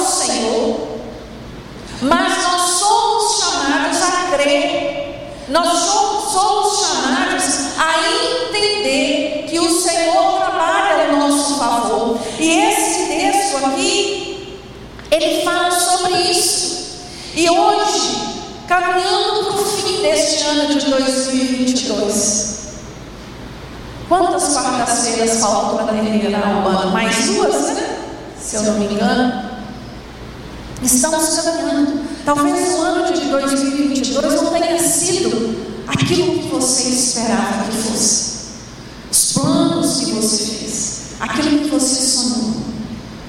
mas 2.03 2.43
nós 2.43 2.63
somos 2.79 3.41
chamados 3.41 4.03
a 4.03 4.37
crer, 4.37 5.45
nós 5.49 5.79
somos, 5.79 6.33
somos 6.33 6.79
chamados 6.81 7.45
a 7.79 8.49
entender 8.49 9.47
que 9.49 9.59
o 9.59 9.81
Senhor 9.81 10.39
trabalha 10.39 11.11
ao 11.11 11.17
nosso 11.17 11.59
favor, 11.59 12.19
e 12.39 12.51
esse 12.51 13.07
texto 13.07 13.65
aqui 13.67 14.59
ele 15.11 15.43
fala 15.43 15.71
sobre 15.71 16.15
isso. 16.31 16.69
E 17.35 17.49
hoje, 17.51 18.19
caminhando 18.67 19.45
para 19.45 19.61
o 19.61 19.65
fim 19.65 20.03
deste 20.03 20.45
ano 20.45 20.75
de 20.75 20.87
2022, 20.87 22.59
quantas 24.09 24.57
quartas-feiras 24.57 25.41
faltam 25.41 25.77
para 25.77 25.95
terminar 25.95 26.65
o 26.65 26.69
ano? 26.69 26.91
Mais 26.93 27.27
duas, 27.27 27.75
né? 27.75 27.99
Se 28.41 28.57
eu 28.57 28.63
não 28.63 28.75
me 28.75 28.87
engano. 28.87 29.48
Estamos 30.83 31.29
caminhando. 31.41 32.01
Talvez 32.25 32.75
o 32.75 32.83
ano 32.83 33.13
de 33.13 33.27
2022 33.29 34.43
não 34.43 34.51
tenha 34.53 34.79
sido 34.79 35.57
aquilo 35.87 36.39
que 36.39 36.49
você 36.49 36.89
esperava 36.89 37.65
que 37.65 37.77
fosse. 37.77 38.29
Os 39.11 39.33
planos 39.33 40.01
que 40.01 40.13
você 40.13 40.45
fez, 40.45 41.01
aquilo 41.19 41.61
que 41.61 41.69
você 41.69 42.07
sonhou. 42.07 42.57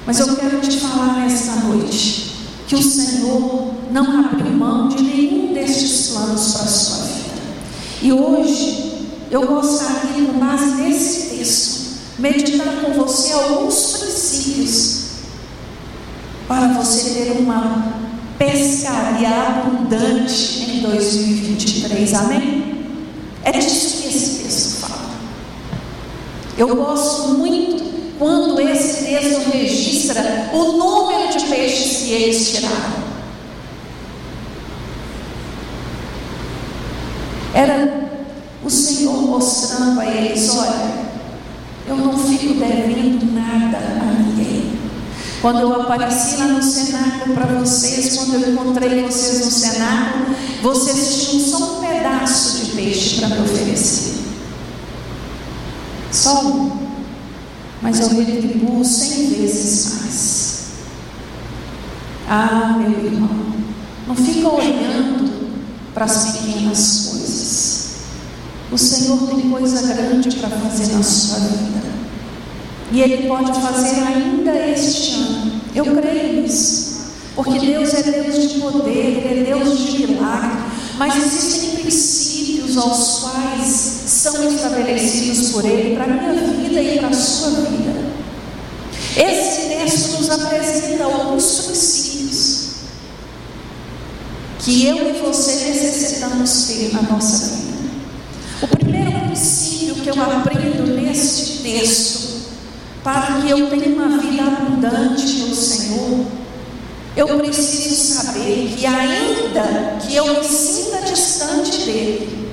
Mas 0.06 0.20
eu 0.20 0.36
quero 0.36 0.60
te 0.62 0.80
falar 0.80 1.20
nesta 1.20 1.56
noite 1.56 2.36
que 2.68 2.76
o 2.76 2.84
Senhor 2.84 3.74
não 3.92 4.26
abriu 4.26 4.52
mão 4.52 4.88
de 4.90 5.02
nenhum 5.02 5.54
destes 5.54 6.10
planos 6.10 6.54
para 6.54 6.64
a 6.64 6.68
sua 6.68 6.98
vida. 7.06 7.30
E 8.04 8.14
hoje 8.14 9.08
eu 9.32 9.48
gostaria, 9.48 10.26
com 10.26 10.40
base 10.40 10.82
nesse 10.82 11.36
texto, 11.36 11.80
meditar 12.20 12.82
com 12.82 12.94
você 12.94 13.34
alguns 13.34 13.98
princípios 13.98 14.99
para 16.50 16.70
você 16.70 17.12
ter 17.12 17.32
uma 17.40 17.94
pescaria 18.40 19.30
abundante 19.30 20.72
em 20.72 20.82
2023. 20.82 22.14
Amém? 22.16 22.88
É 23.44 23.52
disso 23.52 24.02
que 24.02 24.08
esse 24.08 24.44
texto 24.44 24.82
fala. 24.82 25.12
Eu 26.58 26.76
gosto 26.76 27.36
muito 27.36 27.84
quando 28.18 28.60
esse 28.62 29.06
texto 29.06 29.52
registra 29.52 30.50
o 30.52 30.72
número 30.72 31.32
de 31.32 31.46
peixes 31.46 31.98
que 32.00 32.14
eles 32.14 32.50
tiraram. 32.50 33.10
Era 37.54 38.10
o 38.64 38.70
Senhor 38.72 39.22
mostrando 39.22 40.00
a 40.00 40.06
eles: 40.08 40.50
olha, 40.56 41.10
eu 41.88 41.96
não 41.96 42.18
fico 42.18 42.56
devendo 42.56 43.34
nada 43.36 43.78
a 43.78 44.20
ninguém. 44.20 44.69
Quando 45.42 45.60
eu 45.62 45.82
apareci 45.82 46.38
lá 46.38 46.48
no 46.48 46.62
cenáculo 46.62 47.34
para 47.34 47.46
vocês, 47.60 48.18
quando 48.18 48.34
eu 48.36 48.52
encontrei 48.52 49.04
vocês 49.04 49.46
no 49.46 49.52
cenáculo, 49.52 50.36
vocês 50.62 51.30
tinham 51.30 51.48
só 51.48 51.78
um 51.78 51.86
pedaço 51.86 52.58
de 52.58 52.72
peixe 52.72 53.20
para 53.20 53.30
me 53.30 53.40
oferecer. 53.40 54.20
Só 56.12 56.46
um 56.46 56.90
mas 57.82 58.00
eu 58.00 58.10
retribuo 58.10 58.84
cem 58.84 59.28
vezes 59.30 59.94
mais. 59.94 60.60
Ah, 62.28 62.76
meu 62.78 63.06
irmão, 63.06 63.30
não 64.08 64.16
fica 64.16 64.48
olhando 64.48 65.50
para 65.94 66.06
as 66.06 66.26
pequenas 66.26 67.08
coisas. 67.10 67.90
O 68.72 68.78
Senhor 68.78 69.18
tem 69.28 69.50
coisa 69.50 69.82
grande 69.94 70.36
para 70.36 70.50
fazer 70.50 70.94
na 70.94 71.02
sua 71.02 71.40
vida. 71.40 71.99
E 72.92 73.02
Ele 73.02 73.28
pode 73.28 73.52
fazer 73.62 74.02
ainda 74.02 74.56
este 74.70 75.14
ano. 75.14 75.62
Eu 75.76 75.86
creio 75.96 76.42
nisso. 76.42 76.90
Porque 77.36 77.60
Deus 77.60 77.94
é 77.94 78.04
Deus 78.04 78.52
de 78.52 78.60
poder, 78.60 78.90
Ele 78.90 79.42
é 79.42 79.56
Deus 79.56 79.80
de 79.80 80.08
milagre. 80.08 80.58
Mas 80.98 81.16
existem 81.16 81.82
princípios 81.82 82.78
aos 82.78 83.20
quais 83.20 83.68
são 84.08 84.48
estabelecidos 84.50 85.50
por 85.52 85.64
Ele 85.64 85.96
para 85.96 86.06
a 86.06 86.08
minha 86.08 86.34
vida 86.34 86.82
e 86.82 87.00
para 87.00 87.10
a 87.10 87.14
sua 87.14 87.62
vida. 87.62 88.10
Esse 89.16 89.70
texto 89.70 90.18
nos 90.18 90.30
apresenta 90.30 91.04
alguns 91.04 91.62
princípios 91.62 92.10
que 94.60 94.86
eu 94.86 95.10
e 95.10 95.22
você 95.22 95.52
necessitamos 95.52 96.66
ter 96.68 96.94
na 96.94 97.02
nossa 97.04 97.56
vida. 97.56 97.78
O 98.62 98.68
primeiro 98.68 99.20
princípio 99.22 99.96
que 99.96 100.10
eu 100.10 100.22
aprendo 100.22 101.02
neste 101.02 101.64
texto, 101.64 102.49
para 103.04 103.42
que 103.42 103.50
eu 103.50 103.70
tenha 103.70 103.96
uma 103.96 104.18
vida 104.18 104.44
abundante 104.44 105.40
no 105.40 105.56
Senhor, 105.56 106.26
eu 107.16 107.28
preciso 107.40 108.14
saber 108.14 108.76
que, 108.78 108.86
ainda 108.86 109.98
que 110.02 110.16
eu 110.16 110.40
me 110.40 110.44
sinta 110.44 111.02
distante 111.02 111.86
dele, 111.86 112.50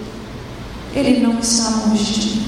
ele 0.94 1.20
não 1.20 1.38
está 1.38 1.68
longe 1.70 2.04
de 2.04 2.26
mim. 2.30 2.46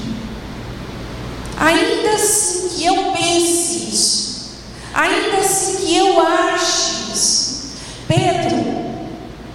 Ainda 1.57 2.15
assim 2.15 2.69
que 2.69 2.85
eu 2.85 3.11
pense 3.11 3.89
isso, 3.93 4.51
ainda 4.93 5.37
assim 5.37 5.75
que 5.85 5.97
eu 5.97 6.19
ache 6.21 7.11
isso, 7.13 7.67
Pedro 8.07 8.79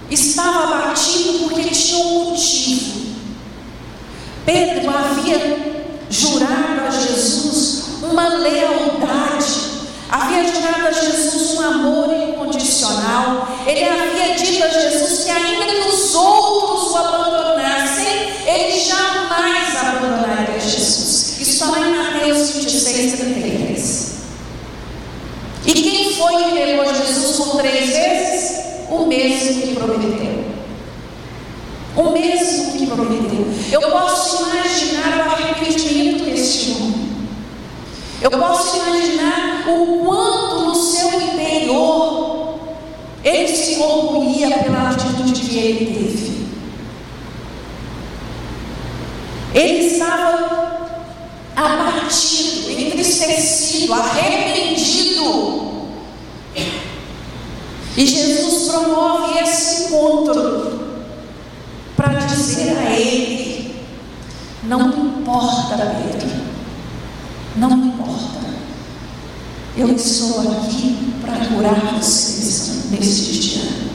estava 0.09 0.75
abatido 0.75 1.49
porque 1.49 1.69
tinha 1.69 2.05
um 2.05 2.29
motivo. 2.29 3.05
Pedro 4.45 4.89
havia 4.95 5.85
jurado 6.09 6.87
a 6.87 6.91
Jesus 6.91 7.64
uma 8.01 8.29
lealdade, 8.29 9.71
havia 10.09 10.47
jurado 10.47 10.87
a 10.87 10.91
Jesus 10.91 11.55
um 11.55 11.61
amor 11.61 12.09
incondicional. 12.13 13.47
Ele 13.65 13.83
havia 13.83 14.35
dito 14.35 14.63
a 14.63 14.67
Jesus 14.67 15.23
que, 15.23 15.31
ainda 15.31 15.65
que 15.65 15.89
os 15.89 16.15
outros 16.15 16.91
o 16.91 16.97
abandonassem, 16.97 18.29
ele 18.45 18.79
jamais 18.79 19.75
abandonaria 19.75 20.59
Jesus. 20.59 21.39
Isso 21.39 21.51
está 21.51 21.65
lá 21.67 21.79
em 21.79 21.95
Mateus 21.95 22.51
26, 22.51 23.13
33. 23.13 24.15
E 25.65 25.73
quem 25.73 26.13
foi 26.15 26.43
que 26.43 26.53
levou 26.53 26.93
Jesus 26.93 27.37
por 27.37 27.57
três 27.57 27.89
vezes? 27.89 28.65
O 28.89 29.05
mesmo 29.07 29.61
que 29.61 29.75
prometeu. 29.75 30.45
O 31.95 32.11
mesmo 32.11 32.73
que 32.73 32.85
prometeu. 32.85 33.47
Eu 33.71 33.81
posso 33.89 34.43
imaginar 34.43 35.17
o 35.17 35.31
arrependimento 35.31 36.25
deste 36.25 36.71
homem. 36.71 37.05
Eu 38.25 38.31
posso 38.31 38.77
imaginar 38.77 39.69
o 39.69 40.03
quanto 40.03 40.65
no 40.65 40.73
seu 40.73 41.13
interior 41.21 42.57
ele 43.23 43.47
se 43.47 43.79
orgulhia 43.79 44.49
pela 44.63 44.89
atitude 44.89 45.41
que 45.41 45.59
ele 45.59 45.85
teve. 45.93 46.47
Ele 49.53 49.85
estava 49.85 50.87
abatido, 51.55 52.71
entristecido, 52.71 53.93
arrependido. 53.93 55.85
E 57.95 58.07
Jesus 58.07 58.71
promove 58.71 59.39
esse 59.39 59.83
encontro 59.83 60.97
para 61.95 62.13
dizer 62.21 62.75
a 62.75 62.99
ele: 62.99 63.75
não 64.63 64.89
importa, 64.89 65.95
Pedro, 66.01 66.54
não 67.57 67.85
importa, 67.85 68.45
eu 69.77 69.93
estou 69.93 70.39
aqui 70.41 71.13
para 71.21 71.45
curar 71.47 71.95
vocês 71.95 72.85
neste 72.91 73.39
dia. 73.39 73.85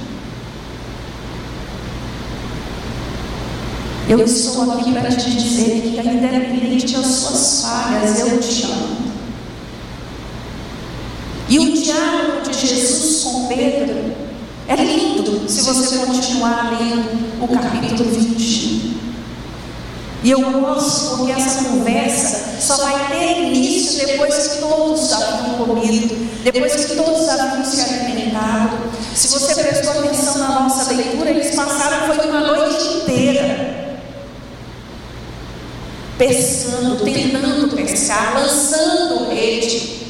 Eu 4.09 4.25
estou 4.25 4.73
aqui 4.73 4.93
para 4.93 5.09
te 5.09 5.31
dizer 5.31 5.83
que, 5.83 6.01
independente 6.01 6.93
das 6.93 7.07
suas 7.07 7.63
falhas, 7.63 8.19
eu 8.19 8.41
te 8.41 8.65
amo. 8.65 9.11
E 11.49 11.59
o 11.59 11.73
diálogo 11.73 12.49
de 12.51 12.67
Jesus 12.67 13.25
com 13.25 13.47
Pedro 13.47 14.15
é 14.69 14.77
lindo 14.77 15.49
se 15.49 15.63
você 15.63 15.99
continuar 16.07 16.77
lendo 16.79 17.43
o 17.43 17.49
capítulo 17.49 18.11
20. 18.11 18.90
E 20.23 20.31
eu 20.31 20.41
gosto 20.61 21.17
porque 21.17 21.33
essa 21.33 21.65
conversa 21.65 22.61
só 22.61 22.77
vai 22.77 23.09
ter 23.09 23.41
início 23.41 24.07
depois 24.07 24.49
que 24.49 24.59
todos 24.59 25.13
haviam 25.13 25.55
comido, 25.55 26.15
depois 26.45 26.85
que 26.85 26.95
todos 26.95 27.29
haviam 27.29 27.65
se 27.65 27.81
alimentado. 27.81 28.79
Se 29.15 29.29
você 29.29 29.55
prestou 29.63 29.93
atenção 29.93 30.39
na 30.39 30.61
nossa 30.61 30.93
leitura, 30.93 31.31
eles 31.31 31.55
passaram 31.55 32.15
foi 32.15 32.29
uma 32.29 32.41
noite 32.41 32.99
inteira 32.99 33.71
pescando, 36.19 37.03
tentando 37.03 37.75
pescar, 37.75 38.35
lançando 38.35 39.31
rede. 39.31 40.01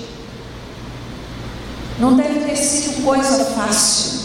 Não 2.00 2.16
deve 2.16 2.40
ter 2.40 2.56
sido 2.56 3.04
coisa 3.04 3.44
fácil. 3.44 4.18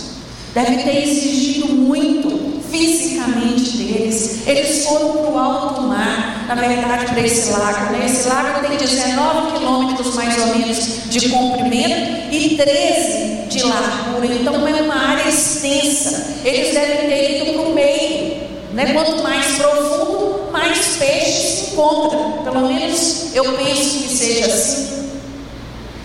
Deve 0.55 0.77
ter 0.77 1.03
exigido 1.03 1.67
muito 1.73 2.44
fisicamente 2.77 3.77
deles. 3.77 4.47
Eles 4.47 4.85
foram 4.85 5.11
para 5.11 5.31
o 5.31 5.37
alto 5.37 5.81
mar, 5.83 6.45
na 6.47 6.55
verdade, 6.55 7.05
para 7.05 7.21
esse 7.21 7.51
lago. 7.51 7.91
Né? 7.93 8.05
Esse 8.05 8.27
lago 8.27 8.67
tem 8.67 8.77
19 8.77 9.57
quilômetros 9.57 10.15
mais 10.15 10.37
ou 10.39 10.47
menos 10.57 11.09
de 11.09 11.29
comprimento 11.29 12.33
e 12.33 12.55
13 12.57 13.47
de 13.47 13.63
largura. 13.63 14.25
Então 14.25 14.67
é 14.67 14.81
uma 14.81 15.11
área 15.11 15.29
extensa. 15.29 16.41
Eles 16.43 16.73
devem 16.73 17.09
ter 17.09 17.41
ido 17.41 17.53
para 17.53 17.69
o 17.69 17.73
meio. 17.73 18.45
Né? 18.73 18.93
Quanto 18.93 19.23
mais 19.23 19.45
profundo, 19.55 20.51
mais 20.51 20.97
peixe 20.97 21.31
se 21.31 21.71
encontra. 21.71 22.19
Pelo 22.43 22.67
menos 22.67 23.33
eu 23.33 23.43
penso 23.53 24.03
que 24.03 24.09
seja 24.09 24.45
assim. 24.47 24.95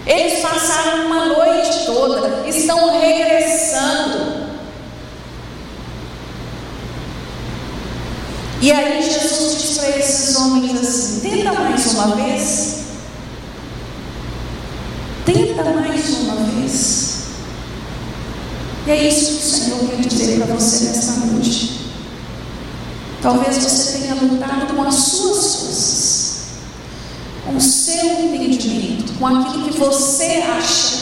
Eles 0.07 0.41
passaram 0.41 1.07
uma 1.07 1.27
noite 1.27 1.85
toda, 1.87 2.49
estão 2.49 3.01
regressando. 3.01 3.40
E 8.63 8.71
aí 8.71 9.03
Jesus 9.03 9.63
diz 9.63 9.79
para 9.79 9.99
esses 9.99 10.37
homens 10.37 10.81
assim: 10.81 11.21
tenta 11.21 11.53
mais 11.53 11.87
uma 11.95 12.15
vez. 12.15 12.81
Tenta 15.25 15.65
mais 15.65 16.11
uma 16.19 16.35
vez. 16.35 17.11
E 18.87 18.91
é 18.91 19.09
isso 19.09 19.27
que 19.27 19.47
o 19.47 19.51
Senhor 19.51 19.91
quer 19.91 20.09
dizer 20.09 20.37
para 20.39 20.55
você 20.55 20.85
nesta 20.87 21.13
noite. 21.27 21.81
Talvez 23.23 23.59
você 23.59 23.99
tenha 23.99 24.15
lutado 24.15 24.75
com 24.75 24.83
as 24.83 24.95
suas 24.95 25.55
forças, 25.57 26.43
com 27.47 27.57
o 27.57 27.61
seu 27.61 28.25
entendimento, 28.25 29.13
com 29.19 29.27
aquilo 29.27 29.69
que 29.69 29.79
você 29.79 30.43
acha 30.59 31.01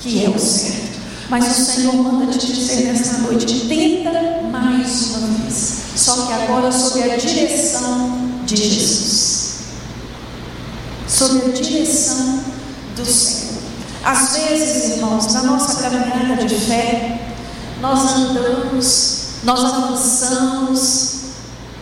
que 0.00 0.24
é 0.24 0.28
o 0.28 0.38
certo. 0.38 1.00
Mas 1.30 1.58
o 1.58 1.64
Senhor 1.64 1.94
manda 1.94 2.32
te 2.32 2.52
dizer 2.52 2.84
nesta 2.84 3.18
noite: 3.18 3.66
tenta 3.68 4.42
mais 4.50 5.16
uma 5.16 5.28
vez. 5.38 5.71
Só 6.14 6.26
que 6.26 6.32
agora 6.34 6.70
sob 6.70 7.10
a 7.10 7.16
direção 7.16 8.30
de 8.44 8.54
Jesus. 8.54 9.52
Sob 11.08 11.40
a 11.46 11.48
direção 11.48 12.44
do 12.94 13.04
Senhor. 13.06 13.62
Às 14.04 14.36
vezes, 14.36 14.96
irmãos, 14.96 15.32
na 15.32 15.42
nossa 15.44 15.80
caminhada 15.80 16.44
de 16.44 16.54
fé, 16.54 17.34
nós 17.80 18.12
andamos, 18.12 19.26
nós 19.42 19.64
avançamos, 19.64 21.12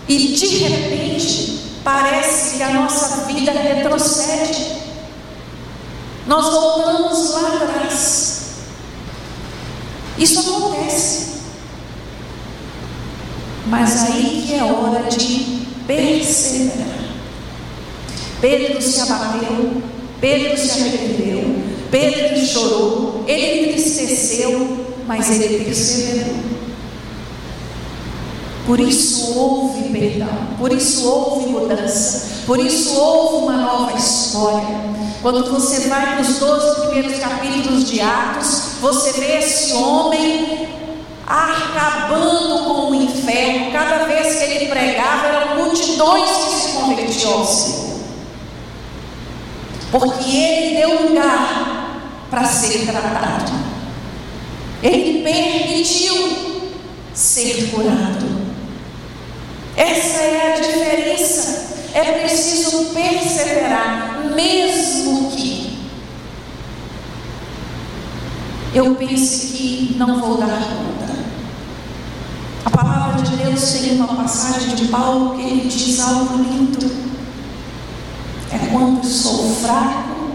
e 0.06 0.28
de 0.28 0.46
repente 0.58 1.80
parece 1.82 2.56
que 2.56 2.62
a 2.62 2.70
nossa 2.70 3.24
vida 3.24 3.50
retrocede. 3.50 4.80
Nós 6.28 6.52
voltamos 6.52 7.30
lá 7.32 7.48
atrás. 7.56 8.40
Isso 10.16 10.38
acontece. 10.38 11.39
Mas 13.70 14.10
aí 14.10 14.44
que 14.46 14.54
é 14.54 14.64
hora 14.64 15.08
de 15.08 15.60
perseverar. 15.86 16.88
Pedro 18.40 18.82
se 18.82 19.00
abateu, 19.00 19.82
Pedro 20.20 20.58
se 20.58 20.70
arrependeu, 20.70 21.56
Pedro 21.90 22.44
chorou, 22.44 23.24
ele 23.28 23.70
entristeceu, 23.70 24.86
mas 25.06 25.30
ele 25.30 25.64
perseverou. 25.64 26.50
Por 28.66 28.80
isso 28.80 29.38
houve 29.38 29.88
perdão, 29.90 30.28
por 30.58 30.72
isso 30.72 31.06
houve 31.06 31.48
mudança, 31.50 32.44
por 32.46 32.58
isso 32.58 32.94
houve 32.94 33.44
uma 33.44 33.56
nova 33.56 33.96
história. 33.96 34.90
Quando 35.22 35.50
você 35.50 35.88
vai 35.88 36.14
para 36.14 36.22
os 36.22 36.38
12 36.38 36.80
primeiros 36.86 37.18
capítulos 37.18 37.88
de 37.88 38.00
Atos, 38.00 38.62
você 38.80 39.12
vê 39.12 39.38
esse 39.38 39.74
homem 39.74 40.68
acabando 41.30 42.64
com 42.64 42.90
o 42.90 42.94
inferno. 42.94 43.70
Cada 43.70 44.04
vez 44.04 44.36
que 44.36 44.44
ele 44.44 44.66
pregava, 44.66 45.28
eram 45.28 45.64
multidões 45.64 46.28
que 46.28 46.50
se 46.50 46.72
convertiam. 46.72 47.46
Porque 49.92 50.36
ele 50.36 50.76
deu 50.76 51.08
lugar 51.08 52.00
para 52.28 52.44
ser 52.44 52.84
tratado. 52.86 53.52
Ele 54.82 55.22
permitiu 55.22 56.60
ser 57.14 57.70
curado. 57.70 58.40
Essa 59.76 60.20
é 60.20 60.54
a 60.54 60.60
diferença. 60.60 61.70
É 61.92 62.04
preciso 62.20 62.86
perseverar, 62.86 64.30
mesmo 64.34 65.30
que 65.30 65.69
eu 68.72 68.94
pense 68.94 69.48
que 69.48 69.96
não 69.98 70.20
vou 70.20 70.38
dar 70.38 70.46
conta. 70.46 71.18
A 72.64 72.70
palavra 72.70 73.22
de 73.22 73.36
Deus 73.36 73.72
tem 73.72 73.96
uma 73.96 74.14
passagem 74.14 74.76
de 74.76 74.86
Paulo 74.88 75.36
que 75.36 75.42
ele 75.42 75.68
diz 75.68 75.98
algo 76.00 76.36
lindo. 76.36 76.90
É 78.52 78.58
quando 78.70 79.04
sou 79.04 79.54
fraco 79.56 80.30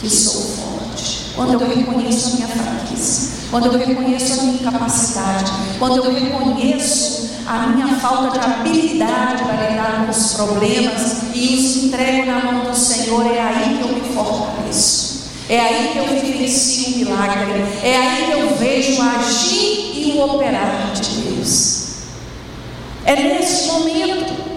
que 0.00 0.08
sou 0.08 0.42
forte. 0.42 1.32
Quando 1.34 1.60
eu 1.60 1.68
reconheço 1.68 2.28
a 2.28 2.34
minha 2.36 2.48
fraqueza. 2.48 3.38
Quando 3.50 3.66
eu 3.66 3.78
reconheço 3.78 4.32
a 4.32 4.42
minha 4.44 4.54
incapacidade. 4.54 5.52
Quando 5.78 5.96
eu 5.96 6.12
reconheço 6.12 7.30
a 7.46 7.66
minha 7.68 7.88
falta 7.98 8.38
de 8.38 8.44
habilidade 8.44 9.42
para 9.44 9.70
lidar 9.70 10.04
com 10.04 10.10
os 10.10 10.32
problemas 10.34 11.16
e 11.34 11.54
os 11.54 11.84
entrego 11.84 12.26
na 12.26 12.52
mão 12.52 12.70
do 12.70 12.76
Senhor, 12.76 13.26
é 13.26 13.40
aí 13.40 13.78
que 13.78 13.88
eu 13.88 13.94
me 13.94 14.14
fortaleço. 14.14 15.07
É 15.48 15.58
aí 15.58 15.92
que 15.92 15.98
eu 15.98 16.06
vivencio 16.20 16.94
o 16.94 16.98
milagre. 16.98 17.64
É 17.82 17.96
aí 17.96 18.26
que 18.26 18.32
eu 18.32 18.56
vejo 18.56 19.00
o 19.00 19.02
agir 19.02 19.92
e 19.94 20.12
o 20.14 20.22
operar 20.22 20.92
de 20.92 21.22
Deus. 21.22 21.88
É 23.04 23.16
nesse 23.16 23.66
momento. 23.66 24.48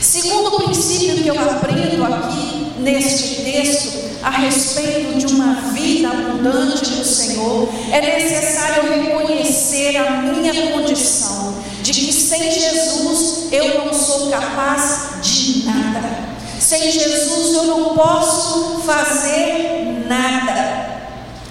Segundo 0.00 0.50
princípio 0.62 1.22
que 1.22 1.28
eu 1.28 1.38
aprendo 1.38 2.02
aqui 2.04 2.72
neste 2.78 3.42
texto 3.42 4.06
a 4.22 4.30
respeito 4.30 5.18
de 5.18 5.34
uma 5.34 5.54
vida 5.72 6.08
abundante 6.08 6.90
do 6.90 7.04
Senhor, 7.04 7.68
é 7.92 8.00
necessário 8.18 8.90
reconhecer 8.90 9.96
a 9.98 10.22
minha 10.22 10.72
condição 10.72 11.54
de 11.82 11.92
que 11.92 12.12
sem 12.12 12.50
Jesus 12.50 13.48
eu 13.52 13.84
não 13.84 13.92
sou 13.92 14.30
capaz 14.30 15.20
de 15.22 15.64
nada. 15.64 16.25
Sem 16.66 16.90
Jesus 16.90 17.54
eu 17.54 17.62
não 17.62 17.94
posso 17.94 18.82
fazer 18.84 20.04
nada. 20.08 20.98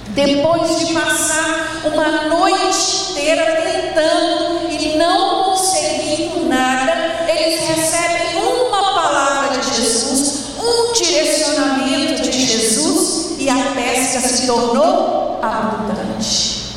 Depois 0.09 0.77
de 0.77 0.93
passar 0.93 1.83
uma 1.85 2.23
noite 2.23 3.11
inteira 3.11 3.61
tentando 3.63 4.69
e 4.69 4.97
não 4.97 5.45
conseguindo 5.45 6.49
nada, 6.49 7.29
eles 7.29 7.61
recebem 7.61 8.43
uma 8.43 8.93
palavra 8.93 9.57
de 9.57 9.75
Jesus, 9.77 10.57
um 10.59 10.91
direcionamento 10.91 12.23
de 12.23 12.45
Jesus 12.45 13.39
e 13.39 13.49
a 13.49 13.55
pesca 13.73 14.19
se 14.19 14.45
tornou 14.45 15.39
abundante. 15.41 16.75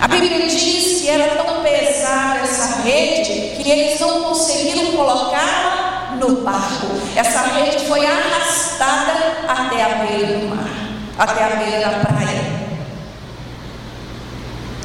A 0.00 0.08
Bíblia 0.08 0.46
diz 0.46 1.02
que 1.02 1.10
era 1.10 1.44
tão 1.44 1.62
pesada 1.62 2.38
essa 2.40 2.80
rede 2.80 3.62
que 3.62 3.70
eles 3.70 4.00
não 4.00 4.22
conseguiram 4.22 4.92
colocar 4.92 5.85
no 6.18 6.42
barco. 6.42 6.86
Essa 7.14 7.42
rede 7.42 7.86
foi 7.86 8.04
arrastada 8.04 9.12
até 9.48 9.82
a 9.84 10.04
beira 10.04 10.38
do 10.38 10.48
mar, 10.48 10.68
até 11.18 11.44
a 11.44 11.56
beira 11.56 11.88
da 11.88 11.98
praia. 12.00 12.66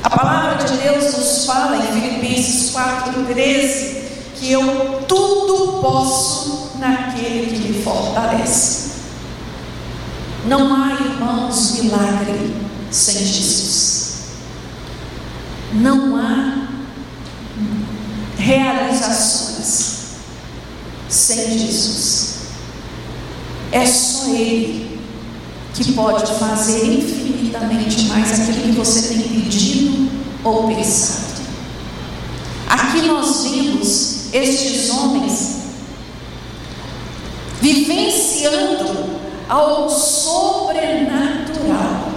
A 0.03 0.09
palavra 0.09 0.63
de 0.63 0.77
Deus 0.77 1.13
nos 1.15 1.45
fala 1.45 1.77
em 1.77 1.81
Filipenses 1.81 2.73
4,13 2.73 4.01
que 4.35 4.51
eu 4.51 5.03
tudo 5.07 5.81
posso 5.81 6.71
naquele 6.79 7.45
que 7.45 7.69
me 7.69 7.83
fortalece. 7.83 8.91
Não 10.45 10.73
há, 10.73 10.93
irmãos, 10.93 11.79
milagre 11.79 12.55
sem 12.89 13.17
Jesus. 13.17 14.31
Não 15.73 16.17
há 16.17 16.67
realizações 18.37 19.40
sem 21.31 21.57
Jesus. 21.57 22.35
É 23.71 23.85
só 23.85 24.33
Ele 24.33 24.99
que 25.73 25.93
pode 25.93 26.33
fazer 26.33 26.85
infinitamente 26.85 28.03
mais 28.05 28.39
aquilo 28.39 28.63
que 28.63 28.71
você 28.71 29.13
tem 29.13 29.21
pedido 29.21 30.09
ou 30.43 30.67
pensado. 30.67 31.31
Aqui 32.67 33.07
nós 33.07 33.45
vimos 33.45 34.33
estes 34.33 34.89
homens 34.89 35.61
vivenciando 37.61 39.21
algo 39.47 39.89
sobrenatural. 39.89 42.11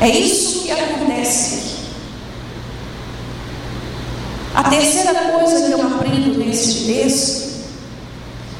É 0.00 0.08
isso 0.08 0.62
que 0.62 0.70
acontece 0.70 1.54
aqui. 1.54 1.81
A 4.54 4.64
terceira 4.64 5.14
coisa 5.32 5.66
que 5.66 5.72
eu 5.72 5.82
aprendo 5.82 6.38
neste 6.38 6.84
texto 6.84 7.52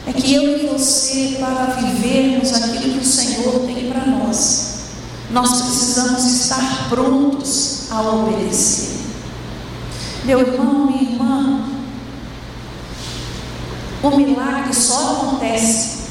é 0.07 0.13
que 0.13 0.35
eu 0.35 0.59
e 0.59 0.67
você, 0.67 1.37
para 1.39 1.75
vivermos 1.75 2.53
aquilo 2.55 2.95
que 2.95 3.01
o 3.01 3.05
Senhor 3.05 3.61
tem 3.67 3.91
para 3.91 4.07
nós, 4.07 4.73
nós 5.31 5.63
precisamos 5.63 6.25
estar 6.25 6.89
prontos 6.89 7.91
a 7.91 8.01
obedecer. 8.01 9.01
Meu 10.25 10.41
irmão, 10.41 10.87
minha 10.87 11.03
irmã, 11.03 11.65
o 14.03 14.17
milagre 14.17 14.75
só 14.75 15.13
acontece 15.13 16.03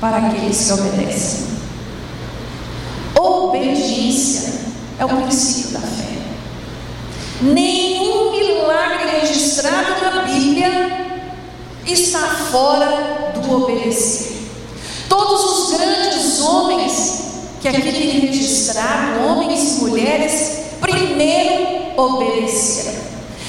para 0.00 0.16
aqueles 0.16 0.64
que 0.64 0.72
obedecem. 0.72 1.46
Obediência 3.18 4.60
é 4.98 5.04
o 5.04 5.08
princípio 5.08 5.72
da 5.72 5.80
fé. 5.80 6.18
Milagre 7.42 7.99
registrado 9.60 10.16
na 10.16 10.22
Bíblia 10.22 11.20
está 11.84 12.26
fora 12.50 13.32
do 13.34 13.62
obedecer. 13.62 14.48
Todos 15.08 15.44
os 15.44 15.76
grandes 15.76 16.40
homens 16.40 17.20
que 17.60 17.68
aqui 17.68 17.82
tem 17.82 18.20
registrado, 18.20 19.22
homens 19.26 19.78
e 19.78 19.80
mulheres, 19.82 20.60
primeiro 20.80 21.92
obedeceram. 22.00 23.00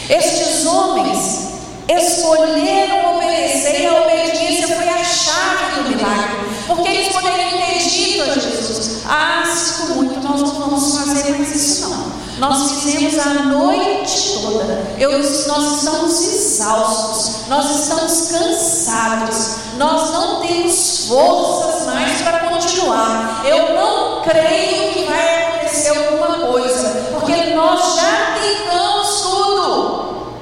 Estes 0.09 0.65
homens 0.65 1.51
escolheram 1.87 3.15
obedecer 3.15 3.81
e 3.81 3.85
a 3.85 4.01
obediência 4.01 4.67
foi 4.67 4.89
a 4.89 5.03
chave 5.03 5.75
do 5.83 5.89
milagre. 5.95 6.35
Porque 6.67 6.89
eles 6.89 7.07
poderiam 7.13 7.51
ter 7.51 7.77
dito 7.89 8.23
a 8.23 8.33
Jesus: 8.33 9.03
Ah, 9.07 9.43
sinto 9.45 9.95
muito, 9.95 10.19
nós 10.19 10.41
não 10.41 10.59
vamos 10.59 10.97
fazer 10.97 11.31
mais 11.31 11.55
isso 11.55 11.89
não. 11.89 12.20
Nós 12.41 12.71
fizemos 12.71 13.19
a 13.19 13.33
noite 13.43 14.39
toda. 14.41 14.95
Eu, 14.97 15.11
nós 15.11 15.77
estamos 15.77 16.21
exaustos. 16.21 17.47
Nós 17.47 17.69
estamos 17.69 18.31
cansados. 18.31 19.55
Nós 19.77 20.11
não 20.11 20.41
temos 20.41 21.05
forças 21.07 21.85
mais 21.85 22.19
para 22.23 22.39
continuar. 22.39 23.43
Eu 23.45 23.75
não 23.75 24.23
creio 24.23 24.91
que 24.91 25.03
vai 25.03 25.43
acontecer 25.43 25.89
alguma 25.89 26.47
coisa, 26.51 26.89
porque 27.11 27.53
nós 27.53 27.95
já 27.97 28.39
tentamos 28.41 29.21
tudo. 29.21 30.33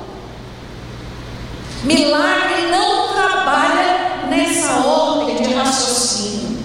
Milagre 1.83 2.67
não 2.71 3.09
trabalha 3.09 4.25
nessa 4.29 4.88
ordem 4.88 5.35
de 5.35 5.53
raciocínio. 5.53 6.59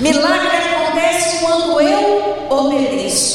Milagre 0.00 0.56
acontece 0.56 1.44
quando 1.44 1.78
eu 1.82 2.46
obedeço. 2.48 3.31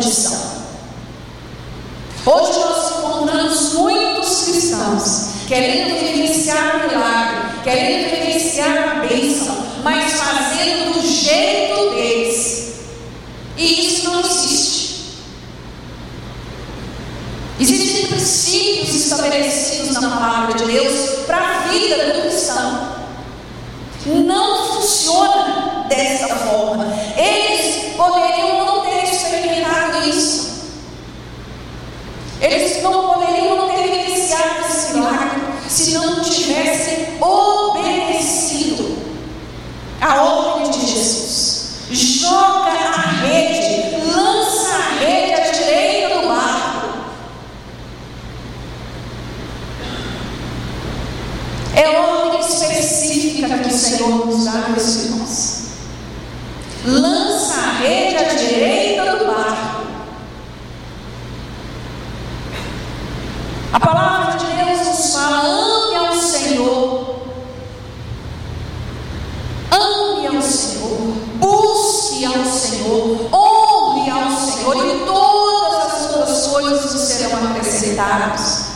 Condição. 0.00 0.60
Hoje 2.24 2.58
nós 2.58 2.98
encontramos 2.98 3.72
muitos 3.74 4.44
cristãos 4.44 5.28
querendo 5.46 5.98
vivenciar 5.98 6.76
o 6.76 6.88
milagre, 6.88 7.60
querendo 7.62 8.10
vivenciar 8.10 8.88
a 8.88 9.06
bênção, 9.06 9.56
mas 9.82 10.12
fazendo 10.14 10.94
do 10.94 11.06
jeito 11.06 11.90
deles. 11.90 12.74
E 13.58 13.86
isso 13.86 14.10
não 14.10 14.20
existe. 14.20 14.90
Existem 17.58 18.06
princípios 18.06 18.94
estabelecidos 18.94 20.00
na 20.00 20.08
palavra 20.10 20.54
de 20.54 20.64
Deus 20.64 21.26
para 21.26 21.36
a 21.36 21.58
vida 21.68 22.14
do 22.14 22.22
cristão. 22.22 23.00
Não 24.06 24.66
funciona 24.74 25.84
dessa 25.88 26.28
forma. 26.36 26.79
não 32.82 33.08
poderiam, 33.08 33.68
ter 33.68 33.86
iniciado 33.86 34.60
esse 34.68 34.94
milagre 34.94 35.40
se 35.68 35.92
não 35.92 36.20
tivessem 36.20 37.18
obedecido 37.20 38.98
a 40.00 40.22
ordem 40.22 40.70
de 40.70 40.80
Jesus. 40.80 41.70
Joga 41.90 42.70
a 42.70 43.00
rede, 43.22 43.96
lança 44.12 44.76
a 44.76 45.04
rede 45.04 45.34
à 45.34 45.50
direita 45.50 46.20
do 46.20 46.28
barco. 46.28 46.88
É 51.74 51.98
ordem 51.98 52.40
específica 52.40 53.58
que 53.58 53.68
o 53.68 53.78
Senhor 53.78 54.26
nos 54.26 54.44
dá, 54.44 54.68
meus 54.68 55.10
nós. 55.10 55.60
Lança 56.84 57.54
a 57.60 57.72
rede 57.78 58.16
à 58.16 58.34
direita 58.34 58.89
A 63.72 63.80
palavra 63.80 64.38
de 64.38 64.46
Deus 64.46 64.86
nos 64.86 65.12
fala: 65.14 65.40
ame 65.42 65.96
ao 65.96 66.14
Senhor. 66.14 67.20
Ame 69.70 70.26
ao 70.26 70.42
Senhor. 70.42 70.98
Busque 71.36 72.24
ao 72.24 72.44
Senhor. 72.44 73.28
Honre 73.32 74.10
ao 74.10 74.30
Senhor. 74.30 74.76
E 74.76 75.04
todas 75.06 75.94
as 75.94 76.16
outras 76.16 76.46
coisas 76.48 76.92
nos 76.92 77.02
serão 77.02 77.50
acrescentadas. 77.50 78.70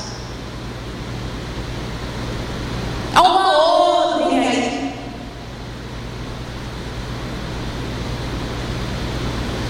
Há 3.14 3.22
uma 3.22 3.59
ordem 3.59 4.38
aí. 4.38 4.94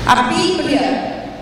A 0.06 0.14
Bíblia, 0.24 1.40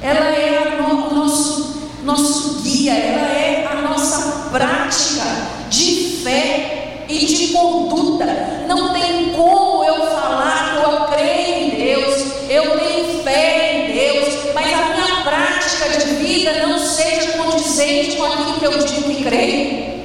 ela 0.00 0.26
é 0.30 0.78
o 0.80 1.14
nosso, 1.14 1.90
nosso 2.04 2.62
guia, 2.62 2.94
ela 2.94 3.28
é 3.28 3.68
a 3.70 3.82
nossa 3.82 4.48
prática 4.50 5.24
de 5.68 6.20
fé 6.24 7.04
e 7.08 7.26
de 7.26 7.48
conduta. 7.48 8.24
Não 8.66 8.92
tem 8.92 9.34
como 9.34 9.84
eu 9.84 10.06
falar 10.06 10.74
que 10.74 10.82
eu 10.82 11.04
creio 11.06 11.66
em 11.66 11.70
Deus, 11.70 12.50
eu 12.50 12.78
tenho 12.78 13.22
fé 13.22 13.74
em 13.74 13.92
Deus, 13.92 14.54
mas 14.54 14.72
a 14.72 14.94
minha 14.94 15.22
prática 15.22 15.98
de 15.98 16.14
vida 16.14 16.66
não 16.66 16.78
seja 16.78 17.32
condizente 17.32 18.16
com 18.16 18.17
aquilo 18.32 18.58
que 18.58 18.64
eu 18.66 18.78
digo 18.84 19.02
que 19.14 19.24
creio. 19.24 19.98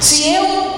Se 0.00 0.28
eu 0.28 0.74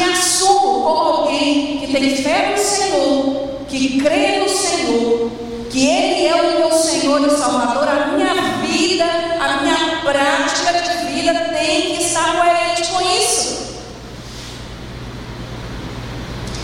me 0.00 0.04
assumo 0.04 0.82
como 0.82 0.98
alguém 0.98 1.78
que 1.78 1.92
tem 1.92 2.16
fé 2.16 2.52
no 2.52 2.58
Senhor, 2.58 3.50
que 3.68 4.00
crê 4.00 4.38
no 4.40 4.48
Senhor, 4.48 5.30
que 5.70 5.86
Ele 5.86 6.26
é 6.26 6.34
o 6.34 6.58
meu 6.58 6.72
Senhor 6.72 7.26
e 7.26 7.30
Salvador, 7.30 7.86
a 7.86 8.06
minha 8.06 8.34
vida, 8.62 9.04
a 9.04 9.60
minha 9.60 10.00
prática 10.02 10.72
de 10.72 11.12
vida 11.12 11.34
tem 11.34 11.94
que 11.94 12.02
estar 12.02 12.34
coerente 12.36 12.88
com 12.88 13.00
isso. 13.00 13.60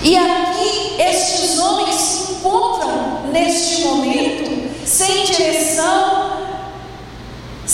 E 0.02 0.16
aqui 0.16 0.96
estes 0.98 1.58
homens 1.58 1.94
se 1.94 2.32
encontram 2.32 3.26
neste 3.32 3.82
momento 3.82 4.25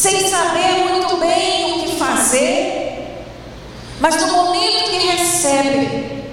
sem 0.02 0.28
saber 0.28 0.90
muito 0.90 1.16
bem 1.18 1.78
o 1.78 1.84
que 1.84 1.96
fazer. 1.96 3.24
Mas 4.00 4.20
no 4.20 4.32
momento 4.32 4.90
que 4.90 4.96
recebem 4.96 6.24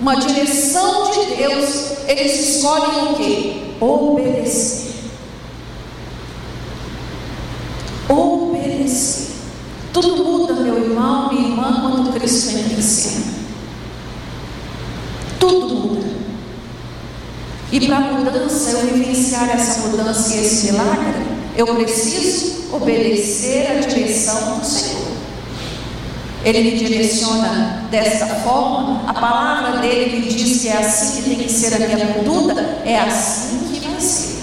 uma 0.00 0.16
direção 0.16 1.10
de 1.10 1.36
Deus, 1.36 1.90
eles 2.08 2.56
escolhem 2.56 3.12
o 3.12 3.14
que? 3.16 3.76
Obedecer. 3.78 4.94
Obedecer. 8.08 9.36
Tudo 9.92 10.24
muda, 10.24 10.54
meu 10.54 10.82
irmão, 10.82 11.28
minha 11.34 11.48
irmã, 11.50 11.80
quando 11.82 12.18
Cristo 12.18 12.56
entra 12.56 12.78
em 12.78 12.80
cena. 12.80 13.26
Tudo 15.38 15.74
muda. 15.74 16.06
E 17.70 17.86
para 17.86 17.96
a 17.98 18.00
mudança, 18.00 18.70
eu 18.70 18.86
vivenciar 18.86 19.50
essa 19.50 19.86
mudança 19.86 20.34
e 20.34 20.40
esse 20.40 20.72
milagre, 20.72 21.25
eu 21.56 21.66
preciso 21.74 22.74
obedecer 22.74 23.66
a 23.70 23.74
direção 23.80 24.58
do 24.58 24.64
Senhor. 24.64 25.06
Ele 26.44 26.70
me 26.70 26.76
direciona 26.76 27.88
dessa 27.90 28.26
forma, 28.26 29.02
a 29.08 29.14
palavra 29.14 29.80
dele 29.80 30.20
me 30.20 30.28
diz 30.28 30.60
que 30.60 30.68
é 30.68 30.76
assim 30.76 31.22
que 31.22 31.30
tem 31.30 31.38
que 31.38 31.50
ser 31.50 31.74
a 31.74 31.78
minha 31.78 32.06
conduta, 32.14 32.60
é 32.84 32.98
assim 32.98 33.58
que 33.72 33.88
vai 33.88 34.00
ser. 34.00 34.36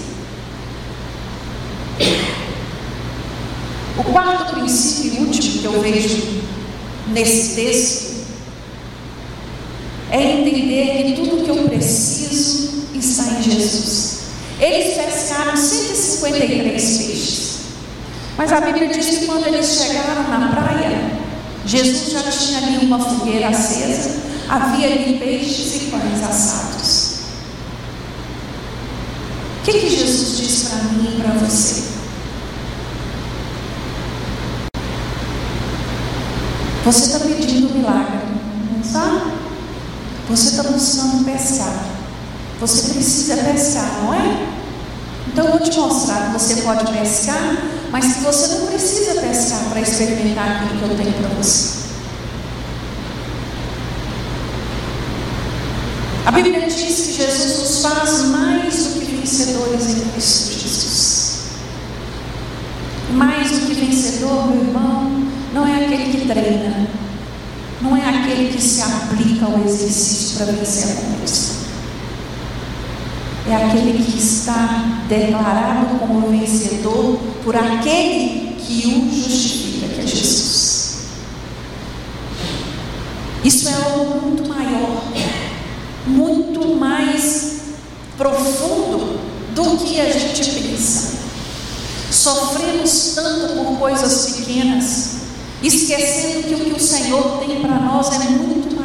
O 3.96 4.04
quarto 4.04 4.54
princípio 4.54 5.14
e 5.14 5.24
último 5.24 5.60
que 5.60 5.64
eu 5.64 5.80
vejo 5.80 6.42
nesse 7.08 7.54
texto 7.54 8.14
é 10.10 10.40
entender 10.40 11.04
que 11.04 11.12
tudo 11.14 11.44
que 11.44 11.50
eu 11.50 11.68
preciso 11.68 12.88
está 12.94 13.38
em 13.38 13.42
Jesus. 13.42 14.18
Eles 14.60 14.94
pescaram 14.94 15.56
153 16.24 16.98
peixes. 16.98 17.54
Mas 18.36 18.52
a 18.52 18.60
Bíblia 18.60 18.88
diz 18.88 19.06
que 19.06 19.26
quando 19.26 19.46
eles 19.46 19.66
chegaram 19.66 20.22
na 20.28 20.48
praia, 20.48 21.12
Jesus 21.66 22.12
já 22.12 22.22
tinha 22.22 22.58
ali 22.58 22.86
uma 22.86 22.98
fogueira 22.98 23.48
acesa, 23.48 24.22
havia 24.48 24.86
ali 24.86 25.18
peixes 25.18 25.76
e 25.76 25.78
pães 25.90 26.22
assados. 26.22 27.14
O 29.60 29.64
que, 29.64 29.72
que 29.72 29.88
Jesus 29.88 30.36
diz 30.38 30.68
para 30.68 30.82
mim 30.84 31.16
e 31.16 31.22
para 31.22 31.32
você? 31.32 31.94
Você 36.84 37.04
está 37.04 37.20
pedindo 37.20 37.70
um 37.70 37.78
milagre, 37.78 38.18
não 38.72 38.80
está? 38.80 39.32
Você 40.28 40.48
está 40.50 40.64
buscando 40.64 41.24
pescar. 41.24 41.86
Você 42.60 42.92
precisa 42.92 43.36
pescar, 43.38 44.02
não 44.02 44.12
é? 44.12 44.53
Então 45.34 45.46
eu 45.46 45.58
vou 45.58 45.60
te 45.60 45.76
mostrar 45.76 46.26
que 46.26 46.38
você 46.38 46.62
pode 46.62 46.90
pescar 46.92 47.56
mas 47.94 48.14
que 48.14 48.24
você 48.24 48.56
não 48.56 48.66
precisa 48.66 49.20
pescar 49.20 49.70
para 49.70 49.80
experimentar 49.80 50.64
aquilo 50.64 50.80
que 50.80 50.84
eu 50.84 50.96
tenho 50.96 51.12
para 51.12 51.28
você. 51.28 51.84
A 56.26 56.32
Bíblia 56.32 56.66
diz 56.66 56.76
que 56.76 57.12
Jesus 57.12 57.58
nos 57.60 57.82
faz 57.82 58.22
mais 58.30 58.74
do 58.74 59.00
que 59.00 59.14
vencedores 59.14 59.90
em 59.90 60.00
Cristo 60.10 60.58
Jesus. 60.58 61.36
Mais 63.12 63.50
do 63.52 63.66
que 63.66 63.74
vencedor, 63.74 64.48
meu 64.48 64.64
irmão, 64.64 65.28
não 65.52 65.64
é 65.64 65.84
aquele 65.84 66.18
que 66.18 66.26
treina, 66.26 66.88
não 67.80 67.96
é 67.96 68.08
aquele 68.08 68.52
que 68.52 68.60
se 68.60 68.82
aplica 68.82 69.46
ao 69.46 69.64
exercício 69.64 70.38
para 70.38 70.46
vencer 70.46 70.90
a 70.90 71.00
competição 71.00 71.53
é 73.46 73.54
aquele 73.54 74.02
que 74.02 74.18
está 74.18 75.04
declarado 75.06 75.98
como 75.98 76.28
vencedor 76.30 77.18
por 77.42 77.54
aquele 77.54 78.56
que 78.56 78.86
o 78.86 79.14
justifica, 79.14 79.88
que 79.88 80.00
é 80.00 80.06
Jesus. 80.06 80.98
Isso 83.44 83.68
é 83.68 83.74
algo 83.74 84.20
muito 84.22 84.48
maior, 84.48 85.02
muito 86.06 86.74
mais 86.76 87.60
profundo 88.16 89.20
do 89.54 89.76
que 89.84 90.00
a 90.00 90.10
gente 90.10 90.50
pensa. 90.50 91.18
Sofremos 92.10 93.12
tanto 93.14 93.54
por 93.54 93.78
coisas 93.78 94.36
pequenas, 94.36 95.16
esquecendo 95.62 96.44
que 96.44 96.54
o 96.54 96.60
que 96.60 96.72
o 96.72 96.80
Senhor 96.80 97.40
tem 97.40 97.60
para 97.60 97.78
nós 97.78 98.10
é 98.12 98.30
muito 98.30 98.74
maior. 98.74 98.84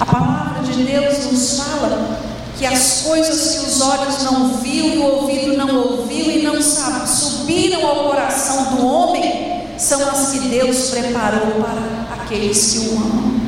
A 0.00 0.06
palavra 0.06 0.62
de 0.62 0.84
Deus 0.84 1.26
nos 1.26 1.56
fala 1.56 2.20
que 2.56 2.64
as 2.64 3.02
coisas 3.02 3.58
que 3.58 3.66
os 3.66 3.80
olhos 3.80 4.22
não 4.22 4.56
viu, 4.58 5.00
o 5.00 5.20
ouvido 5.20 5.56
não 5.56 5.76
ouviu 5.76 6.30
e 6.30 6.42
não 6.42 6.62
sabe, 6.62 7.08
subiram 7.08 7.86
ao 7.86 8.08
coração 8.08 8.76
do 8.76 8.86
homem, 8.86 9.64
são 9.76 10.08
as 10.08 10.30
que 10.30 10.48
Deus 10.48 10.90
preparou 10.90 11.62
para 11.62 12.14
aqueles 12.14 12.72
que 12.72 12.78
o 12.78 12.96
amam. 12.96 13.40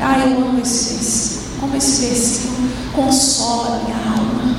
Ah, 0.00 0.18
eu 0.18 0.36
amo 0.38 0.60
esse 0.60 0.94
versículo. 0.94 1.44
Como 1.60 1.76
esse 1.76 2.06
versículo 2.06 2.68
consola 2.94 3.80
minha 3.84 3.96
alma. 3.96 4.56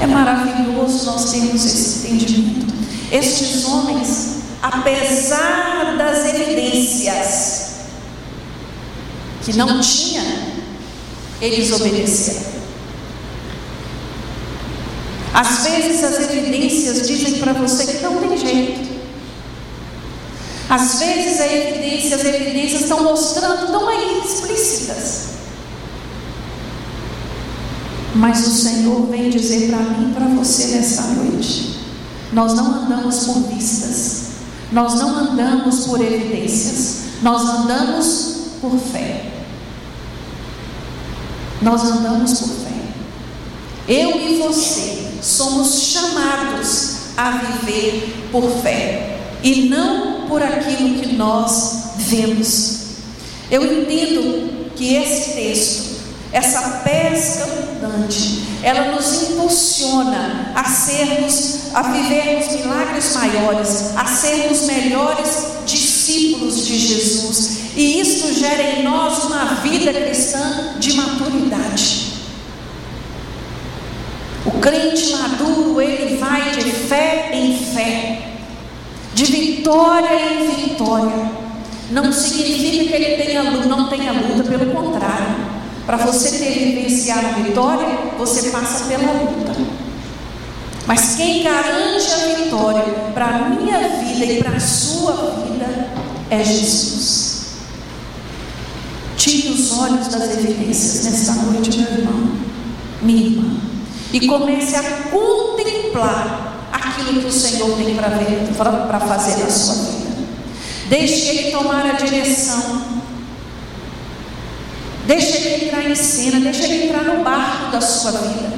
É 0.00 0.06
maravilhoso 0.06 1.06
nós 1.06 1.30
termos 1.30 1.64
esse 1.64 2.08
entendimento. 2.08 2.74
Estes 3.12 3.64
homens, 3.64 4.38
apesar 4.60 5.96
das 5.96 6.34
evidências, 6.34 7.61
que 9.44 9.52
não 9.54 9.80
tinha, 9.80 10.22
eles 11.40 11.72
obedeceram. 11.72 12.52
Às 15.34 15.64
vezes 15.64 16.04
as 16.04 16.30
evidências 16.30 17.06
dizem 17.06 17.40
para 17.40 17.54
você 17.54 17.86
que 17.86 18.02
não 18.02 18.16
tem 18.18 18.36
jeito. 18.36 18.92
Às 20.68 20.98
vezes 21.00 21.40
a 21.40 21.46
evidência, 21.46 22.16
as 22.16 22.24
evidências 22.24 22.82
estão 22.82 23.02
mostrando 23.02 23.70
tão 23.72 23.88
aí 23.88 24.22
explícitas. 24.24 25.32
Mas 28.14 28.46
o 28.46 28.50
Senhor 28.50 29.06
vem 29.06 29.30
dizer 29.30 29.70
para 29.70 29.78
mim 29.78 30.10
e 30.10 30.14
para 30.14 30.26
você 30.26 30.66
nessa 30.66 31.02
noite: 31.14 31.78
nós 32.32 32.54
não 32.54 32.66
andamos 32.66 33.24
por 33.24 33.40
vistas, 33.48 34.22
nós 34.70 34.94
não 34.94 35.16
andamos 35.16 35.86
por 35.86 36.00
evidências, 36.00 37.04
nós 37.22 37.42
andamos 37.42 38.36
por 38.60 38.78
fé. 38.78 39.31
Nós 41.62 41.84
andamos 41.84 42.40
por 42.40 42.48
fé. 42.48 42.72
Eu 43.88 44.20
e 44.20 44.38
você 44.38 45.12
somos 45.22 45.82
chamados 45.82 46.96
a 47.16 47.30
viver 47.30 48.28
por 48.32 48.50
fé 48.62 49.18
e 49.42 49.68
não 49.68 50.26
por 50.28 50.42
aquilo 50.42 51.00
que 51.00 51.14
nós 51.14 51.92
vemos. 51.96 52.78
Eu 53.50 53.64
entendo 53.64 54.72
que 54.74 54.94
esse 54.94 55.32
texto, 55.32 56.00
essa 56.32 56.80
pesca 56.84 57.44
abundante, 57.44 58.42
ela 58.62 58.92
nos 58.92 59.30
impulsiona 59.30 60.52
a 60.54 60.64
sermos, 60.64 61.74
a 61.74 61.82
vivermos 61.82 62.52
milagres 62.52 63.14
maiores, 63.14 63.96
a 63.96 64.06
sermos 64.06 64.62
melhores 64.62 65.46
discípulos 65.66 66.66
de 66.66 66.78
Jesus. 66.78 67.61
E 67.74 68.00
isso 68.00 68.34
gera 68.34 68.62
em 68.62 68.82
nós 68.82 69.24
uma 69.24 69.44
vida 69.56 69.92
cristã 69.92 70.74
de 70.78 70.92
maturidade. 70.94 72.12
O 74.44 74.50
crente 74.52 75.12
maduro, 75.12 75.80
ele 75.80 76.16
vai 76.16 76.50
de 76.50 76.70
fé 76.70 77.30
em 77.32 77.56
fé, 77.56 78.32
de 79.14 79.24
vitória 79.24 80.32
em 80.32 80.48
vitória. 80.48 81.30
Não 81.90 82.12
significa 82.12 82.88
que 82.88 83.02
ele 83.02 83.22
tenha, 83.22 83.42
não 83.42 83.88
tenha 83.88 84.12
luta, 84.12 84.42
pelo 84.42 84.72
contrário. 84.72 85.52
Para 85.86 85.96
você 85.96 86.38
ter 86.38 86.52
vivenciado 86.52 87.26
a 87.26 87.30
vitória, 87.30 87.88
você 88.18 88.50
passa 88.50 88.84
pela 88.84 89.12
luta. 89.12 89.52
Mas 90.86 91.14
quem 91.14 91.42
garante 91.42 92.12
a 92.12 92.42
vitória 92.42 92.82
para 93.14 93.26
a 93.26 93.48
minha 93.50 93.78
vida 93.78 94.24
e 94.24 94.42
para 94.42 94.56
a 94.56 94.60
sua 94.60 95.12
vida 95.46 95.88
é 96.30 96.42
Jesus. 96.42 97.31
Os 99.72 99.78
olhos 99.78 100.08
das 100.08 100.38
evidências 100.38 101.04
nesta 101.04 101.32
noite, 101.44 101.78
meu 101.78 101.90
irmão, 101.90 102.30
minha 103.00 103.26
irmã, 103.26 103.56
e 104.12 104.26
comece 104.26 104.76
a 104.76 104.82
contemplar 105.10 106.68
aquilo 106.70 107.22
que 107.22 107.26
o 107.26 107.32
Senhor 107.32 107.74
tem 107.78 107.94
para 107.94 109.00
fazer 109.00 109.42
na 109.42 109.50
sua 109.50 109.74
vida. 109.74 110.12
Deixe 110.90 111.28
Ele 111.28 111.50
tomar 111.52 111.86
a 111.86 111.92
direção 111.92 112.92
Deixa 115.06 115.36
ele 115.36 115.64
entrar 115.64 115.90
em 115.90 115.96
cena, 115.96 116.38
deixa 116.38 116.64
ele 116.64 116.84
entrar 116.84 117.02
no 117.02 117.24
barco 117.24 117.72
da 117.72 117.80
sua 117.80 118.12
vida. 118.12 118.52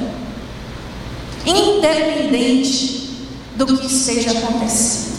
Independente 1.46 3.24
do 3.57 3.66
que 3.79 3.87
esteja 3.87 4.33
acontecendo. 4.33 5.14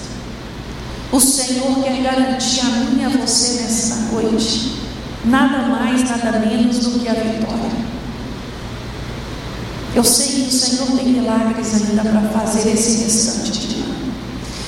O 1.11 1.19
Senhor 1.19 1.83
quer 1.83 2.01
garantir 2.03 2.61
a 2.61 2.65
mim 2.65 3.01
e 3.01 3.05
a 3.05 3.09
você 3.09 3.63
nesta 3.63 3.95
noite. 4.11 4.84
Nada 5.25 5.57
mais, 5.69 6.07
nada 6.07 6.39
menos 6.39 6.79
do 6.79 6.99
que 6.99 7.07
a 7.07 7.13
vitória. 7.13 7.85
Eu 9.95 10.03
sei 10.03 10.27
que 10.27 10.49
o 10.49 10.51
Senhor 10.51 10.87
tem 10.97 11.07
milagres 11.07 11.73
ainda 11.73 12.03
para 12.03 12.21
fazer 12.29 12.69
esse 12.71 13.03
restante 13.03 13.67
de 13.67 13.75
ano. 13.75 14.13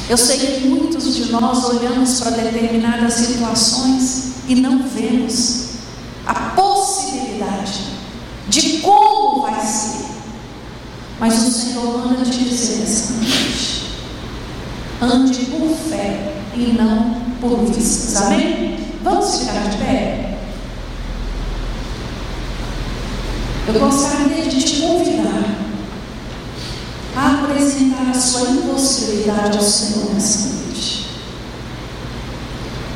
Eu 0.10 0.18
sei 0.18 0.38
que 0.38 0.68
muitos 0.68 1.16
de 1.16 1.32
nós 1.32 1.66
olhamos 1.66 2.22
para 2.22 2.32
determinadas 2.32 3.14
situações 3.14 4.32
e 4.48 4.56
não 4.56 4.84
vemos 4.88 5.66
a 6.26 6.34
possibilidade 6.34 7.82
de 8.48 8.80
como 8.80 9.42
vai 9.42 9.66
ser. 9.66 10.06
Mas 11.20 11.46
o 11.46 11.52
Senhor 11.52 12.08
manda 12.08 12.24
te 12.24 12.44
dizer 12.46 12.84
essa 12.84 13.14
noite: 13.14 13.84
ande 15.02 15.46
por 15.46 15.76
fé 15.90 16.36
e 16.56 16.74
não 16.78 17.22
por 17.42 17.66
vistas. 17.66 18.16
Amém? 18.24 18.80
Vamos 19.04 19.40
ficar 19.40 19.70
de 19.70 19.78
pé? 19.78 20.37
Eu 23.68 23.74
gostaria 23.82 24.44
de 24.44 24.64
te 24.64 24.82
convidar 24.82 25.44
a 27.18 27.44
apresentar 27.44 28.10
a 28.10 28.14
sua 28.14 28.50
impossibilidade 28.52 29.58
ao 29.58 29.64
Senhor 29.64 30.14
nessa 30.14 30.48
noite. 30.54 31.08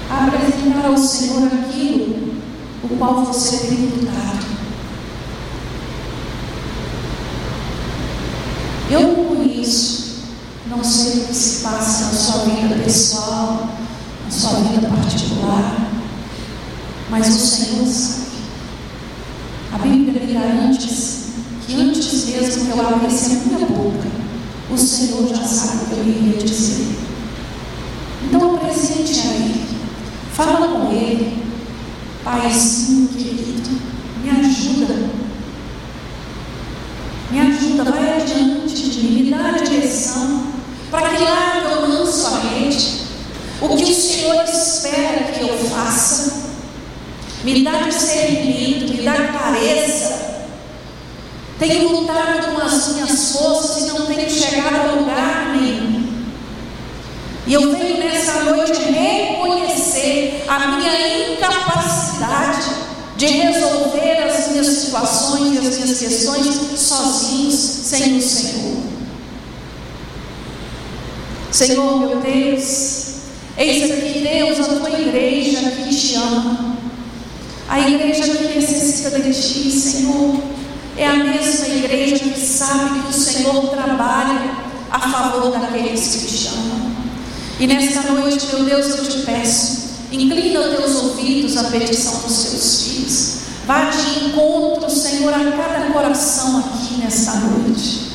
A 0.09 0.27
apresentar 0.27 0.85
ao 0.85 0.97
Senhor 0.97 1.45
aquilo 1.47 2.41
o 2.83 2.87
qual 2.97 3.25
você 3.25 3.67
tem 3.67 3.79
lutado. 3.79 4.45
Eu 8.89 9.01
não 9.01 9.35
conheço, 9.35 10.23
não 10.67 10.81
sei 10.83 11.23
o 11.23 11.27
que 11.27 11.33
se 11.33 11.63
passa 11.63 12.05
na 12.05 12.13
sua 12.13 12.45
vida 12.45 12.75
pessoal, 12.81 13.69
na 14.23 14.31
sua 14.31 14.59
vida 14.61 14.87
particular, 14.87 15.89
mas 17.09 17.27
o 17.27 17.39
Senhor 17.39 17.85
sabe. 17.85 18.31
A 19.73 19.77
Bíblia 19.77 20.21
me 20.21 20.33
garante 20.33 20.89
que 21.65 21.75
antes 21.75 22.25
mesmo 22.25 22.65
que 22.65 22.77
eu 22.77 22.87
abrisse 22.87 23.37
a 23.37 23.39
minha 23.39 23.65
boca, 23.67 24.07
o 24.69 24.77
Senhor 24.77 25.25
já 25.29 25.43
sabe 25.43 25.85
o 25.85 25.87
que 25.87 25.93
eu 25.93 26.07
iria 26.09 26.43
dizer. 26.43 26.87
Então 28.25 28.55
apresente 28.55 29.21
a 29.21 29.31
Ele, 29.31 29.65
fala 30.33 30.67
com 30.67 30.91
Ele, 30.91 31.41
Paizinho 32.23 33.07
querido, 33.07 33.69
me 34.21 34.29
ajuda. 34.29 35.09
Me 37.31 37.39
ajuda, 37.39 37.91
vai 37.91 38.21
adiante 38.21 38.89
de 38.89 38.99
mim, 39.07 39.23
me 39.23 39.31
dá 39.31 39.51
a 39.51 39.63
direção, 39.63 40.47
para 40.91 41.09
que 41.11 41.23
lá 41.23 41.61
eu 41.63 41.87
lanço 41.87 42.27
a 42.27 42.39
rede. 42.39 43.01
O 43.61 43.69
que 43.69 43.83
o 43.83 43.95
Senhor 43.95 44.43
espera 44.43 45.31
que 45.31 45.41
eu 45.41 45.57
faça. 45.69 46.41
Me 47.43 47.63
dá 47.63 47.71
discernimento, 47.83 48.93
me 48.93 49.01
dá 49.01 49.13
clareza. 49.13 50.21
Tenho 51.57 51.89
lutado 51.89 52.53
com 52.53 52.61
as 52.61 52.89
minhas 52.89 53.31
forças 53.31 53.83
e 53.83 53.87
não 53.87 54.05
tenho 54.05 54.29
chegado 54.29 54.75
a 54.75 54.91
lugar 54.93 55.55
nenhum. 55.55 56.21
E 57.47 57.53
eu 57.53 57.75
venho 57.75 57.97
nessa 57.97 58.43
noite 58.43 58.79
reconhecer 58.79 60.43
a 60.47 60.67
minha 60.67 61.33
incapacidade 61.33 62.69
de 63.21 63.27
resolver 63.27 64.23
as 64.23 64.47
minhas 64.47 64.65
situações 64.65 65.53
e 65.53 65.67
as 65.67 65.77
minhas 65.77 65.99
questões 65.99 66.45
sozinhos, 66.75 67.53
sem 67.53 68.17
o 68.17 68.21
Senhor. 68.21 68.81
Senhor, 71.51 71.99
meu 71.99 72.19
Deus, 72.19 73.05
eis 73.59 73.91
aqui, 73.91 74.27
Deus, 74.27 74.59
a 74.59 74.73
tua 74.73 74.99
igreja 74.99 75.69
que 75.69 75.95
te 75.95 76.15
ama, 76.15 76.77
a 77.69 77.79
igreja 77.79 78.23
que 78.23 78.55
necessita 78.55 79.19
de 79.19 79.31
ti, 79.31 79.69
Senhor, 79.69 80.41
é 80.97 81.05
a 81.05 81.17
mesma 81.17 81.67
igreja 81.67 82.17
que 82.17 82.39
sabe 82.39 83.01
que 83.01 83.09
o 83.09 83.13
Senhor 83.13 83.67
trabalha 83.69 84.57
a 84.89 84.99
favor 84.99 85.51
daqueles 85.51 86.15
que 86.15 86.25
te 86.25 86.47
amam. 86.47 86.91
E 87.59 87.67
nesta 87.67 88.01
noite, 88.13 88.47
meu 88.47 88.65
Deus, 88.65 88.89
eu 88.89 89.05
te 89.05 89.19
peço, 89.19 89.80
inclina 90.11 90.61
teus 90.75 90.95
ouvidos 90.95 91.57
à 91.57 91.65
petição 91.65 92.21
dos 92.21 92.43
teus 92.43 92.81
filhos. 92.83 93.37
Vá 93.65 93.85
de 93.85 94.25
encontro, 94.25 94.89
Senhor, 94.89 95.33
a 95.33 95.51
cada 95.51 95.91
coração 95.91 96.59
aqui 96.59 96.95
nesta 96.95 97.35
noite. 97.35 98.11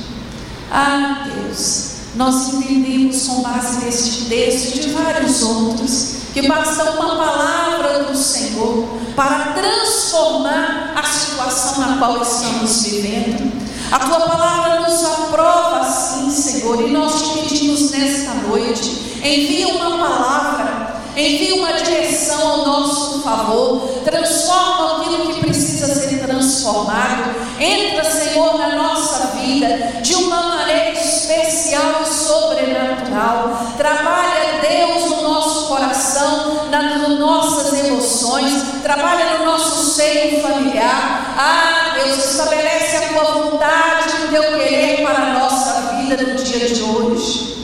Ah, 0.70 1.28
Deus, 1.32 1.92
nós 2.16 2.52
entendemos 2.52 3.26
com 3.26 3.42
base 3.42 3.84
neste 3.84 4.24
texto 4.26 4.76
e 4.76 4.80
de 4.80 4.88
vários 4.90 5.42
outros 5.42 6.16
que 6.34 6.46
basta 6.46 6.90
uma 6.92 7.16
palavra 7.16 8.04
do 8.04 8.16
Senhor 8.16 8.86
para 9.14 9.54
transformar 9.54 10.92
a 10.94 11.02
situação 11.02 11.80
na 11.80 11.96
qual 11.96 12.20
estamos 12.20 12.82
vivendo. 12.82 13.56
A 13.90 14.00
tua 14.00 14.20
palavra 14.20 14.80
nos 14.80 15.02
aprova, 15.04 15.84
sim, 15.84 16.30
Senhor, 16.30 16.82
e 16.82 16.90
nós 16.90 17.22
te 17.22 17.38
pedimos 17.38 17.90
nesta 17.92 18.34
noite 18.34 19.06
envia 19.28 19.68
uma 19.68 19.98
palavra, 19.98 20.75
envia 21.16 21.54
uma 21.54 21.72
direção 21.72 22.46
ao 22.46 22.66
nosso 22.66 23.22
favor, 23.22 23.88
transforma 24.04 25.00
aquilo 25.00 25.32
que 25.32 25.40
precisa 25.40 25.86
ser 25.86 26.18
transformado, 26.18 27.34
entra, 27.58 28.04
Senhor, 28.04 28.58
na 28.58 28.76
nossa 28.76 29.28
vida 29.38 30.00
de 30.02 30.14
uma 30.14 30.42
maneira 30.42 30.92
especial 30.92 32.02
e 32.02 32.06
sobrenatural, 32.06 33.72
trabalha, 33.78 34.60
Deus, 34.60 35.10
no 35.10 35.22
nosso 35.22 35.68
coração, 35.68 36.68
nas 36.70 37.08
nossas 37.18 37.84
emoções, 37.86 38.52
trabalha 38.82 39.38
no 39.38 39.46
nosso 39.46 39.94
seio 39.94 40.42
familiar, 40.42 41.34
ah, 41.38 41.94
Deus, 41.94 42.32
estabelece 42.32 42.96
a 42.96 43.08
tua 43.08 43.42
vontade, 43.42 44.16
o 44.26 44.28
teu 44.28 44.42
querer 44.58 45.02
para 45.02 45.18
a 45.18 45.38
nossa 45.38 45.96
vida 45.96 46.22
no 46.22 46.34
dia 46.42 46.68
de 46.68 46.82
hoje. 46.82 47.56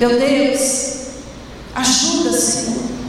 Meu 0.00 0.18
Deus, 0.18 0.87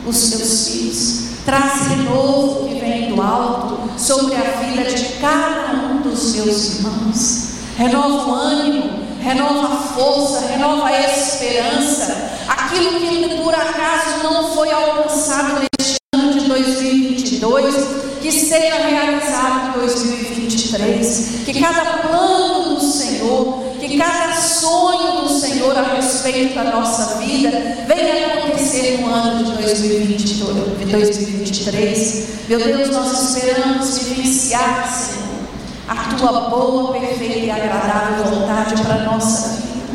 os 0.09 0.29
teus 0.31 0.67
filhos. 0.67 1.29
Traz 1.45 1.87
renovo 1.87 2.67
que 2.67 2.79
vem 2.79 3.13
do 3.13 3.21
alto 3.21 3.79
sobre 3.97 4.35
a 4.35 4.61
vida 4.61 4.83
de 4.83 5.13
cada 5.19 5.73
um 5.73 6.01
dos 6.01 6.35
meus 6.35 6.75
irmãos. 6.75 7.49
Renova 7.77 8.29
o 8.29 8.33
ânimo, 8.33 8.99
renova 9.21 9.73
a 9.73 9.77
força, 9.77 10.47
renova 10.47 10.87
a 10.87 11.01
esperança. 11.01 12.29
Aquilo 12.47 12.99
que 12.99 13.41
por 13.41 13.53
acaso 13.53 14.23
não 14.23 14.53
foi 14.53 14.71
alcançado 14.71 15.61
neste 15.61 15.97
ano 16.13 16.33
de 16.33 16.41
2022, 16.47 17.75
que 18.21 18.31
seja 18.31 18.75
realizado 18.75 19.77
em 19.77 19.79
2023. 19.79 21.45
Que 21.45 21.59
cada 21.59 21.85
plano 21.99 22.75
do 22.75 22.81
Senhor, 22.81 23.63
que 23.79 23.97
cada 23.97 24.33
sonho 24.35 25.21
do 25.21 25.29
Senhor 25.29 25.77
a 25.77 25.95
respeito 25.95 26.55
da 26.55 26.65
nossa 26.65 27.17
vida 27.17 27.49
venha 27.87 28.27
acontecer 28.27 28.58
no 28.69 29.13
ano 29.13 29.43
de 29.43 29.51
2023. 29.63 32.29
Meu 32.47 32.59
Deus, 32.59 32.89
nós 32.89 33.35
esperamos 33.35 33.97
vivenciar, 33.97 34.87
Senhor, 34.87 35.39
a 35.87 35.95
tua 36.15 36.49
boa, 36.49 36.93
perfeita 36.93 37.39
e 37.39 37.49
agradável 37.49 38.25
vontade 38.25 38.79
para 38.83 38.93
a 38.93 39.05
nossa 39.05 39.49
vida. 39.49 39.89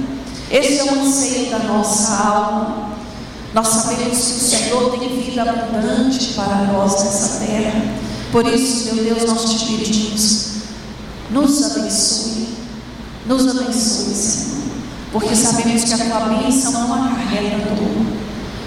Esse 0.51 0.81
é 0.81 0.85
o 0.85 1.01
anseio 1.01 1.51
da 1.51 1.61
nossa 1.61 2.17
alma. 2.17 2.91
Nós 3.53 3.69
sabemos 3.69 4.19
que 4.19 4.23
o 4.33 4.41
Senhor 4.41 4.99
tem 4.99 5.23
vida 5.23 5.43
abundante 5.43 6.33
para 6.35 6.65
nós 6.73 7.05
nessa 7.05 7.47
terra. 7.47 7.81
Por 8.33 8.45
isso, 8.49 8.93
meu 8.93 9.05
Deus, 9.05 9.25
nós 9.25 9.45
te 9.45 9.67
pedimos, 9.67 10.55
nos 11.31 11.65
abençoe, 11.65 12.49
nos 13.27 13.47
abençoe, 13.47 14.15
Senhor, 14.15 14.65
porque 15.13 15.37
sabemos 15.37 15.85
que 15.85 15.95
a 15.95 15.99
tua 15.99 16.21
bênção 16.21 16.73
não 16.73 16.95
acarreta 16.95 17.59
dor, 17.77 18.24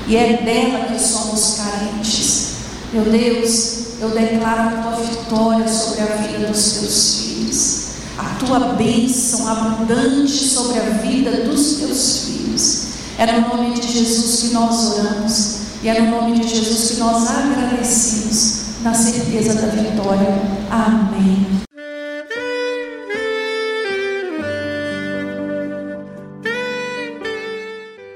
e 0.08 0.16
é 0.16 0.41
dela 0.41 0.86
que 0.86 0.99
somos 0.99 1.58
carentes. 1.58 2.47
Meu 2.93 3.03
Deus, 3.03 3.99
eu 3.99 4.10
declaro 4.10 4.62
a 4.62 4.82
tua 4.82 5.05
vitória 5.05 5.68
sobre 5.68 6.01
a 6.01 6.16
vida 6.16 6.47
dos 6.47 6.72
teus 6.74 7.20
filhos, 7.20 7.88
a 8.18 8.45
tua 8.45 8.60
bênção 8.76 9.47
abundante 9.47 10.32
sobre 10.32 10.80
a 10.80 10.84
vida 10.84 11.32
dos 11.45 11.74
teus 11.80 12.26
filhos. 12.26 12.88
É 13.18 13.26
no 13.26 13.49
nome 13.49 13.74
de 13.74 13.91
Jesus 13.91 14.43
que 14.43 14.53
nós 14.53 14.93
oramos, 14.93 15.58
e 15.84 15.89
é 15.89 15.99
no 15.99 16.12
nome 16.12 16.39
de 16.39 16.47
Jesus 16.47 16.91
que 16.91 16.97
nós 16.99 17.30
agradecemos, 17.30 18.82
na 18.84 18.93
certeza 18.93 19.55
da 19.55 19.68
vitória. 19.68 20.41
Amém. 20.72 21.45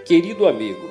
Querido 0.05 0.47
amigo, 0.47 0.90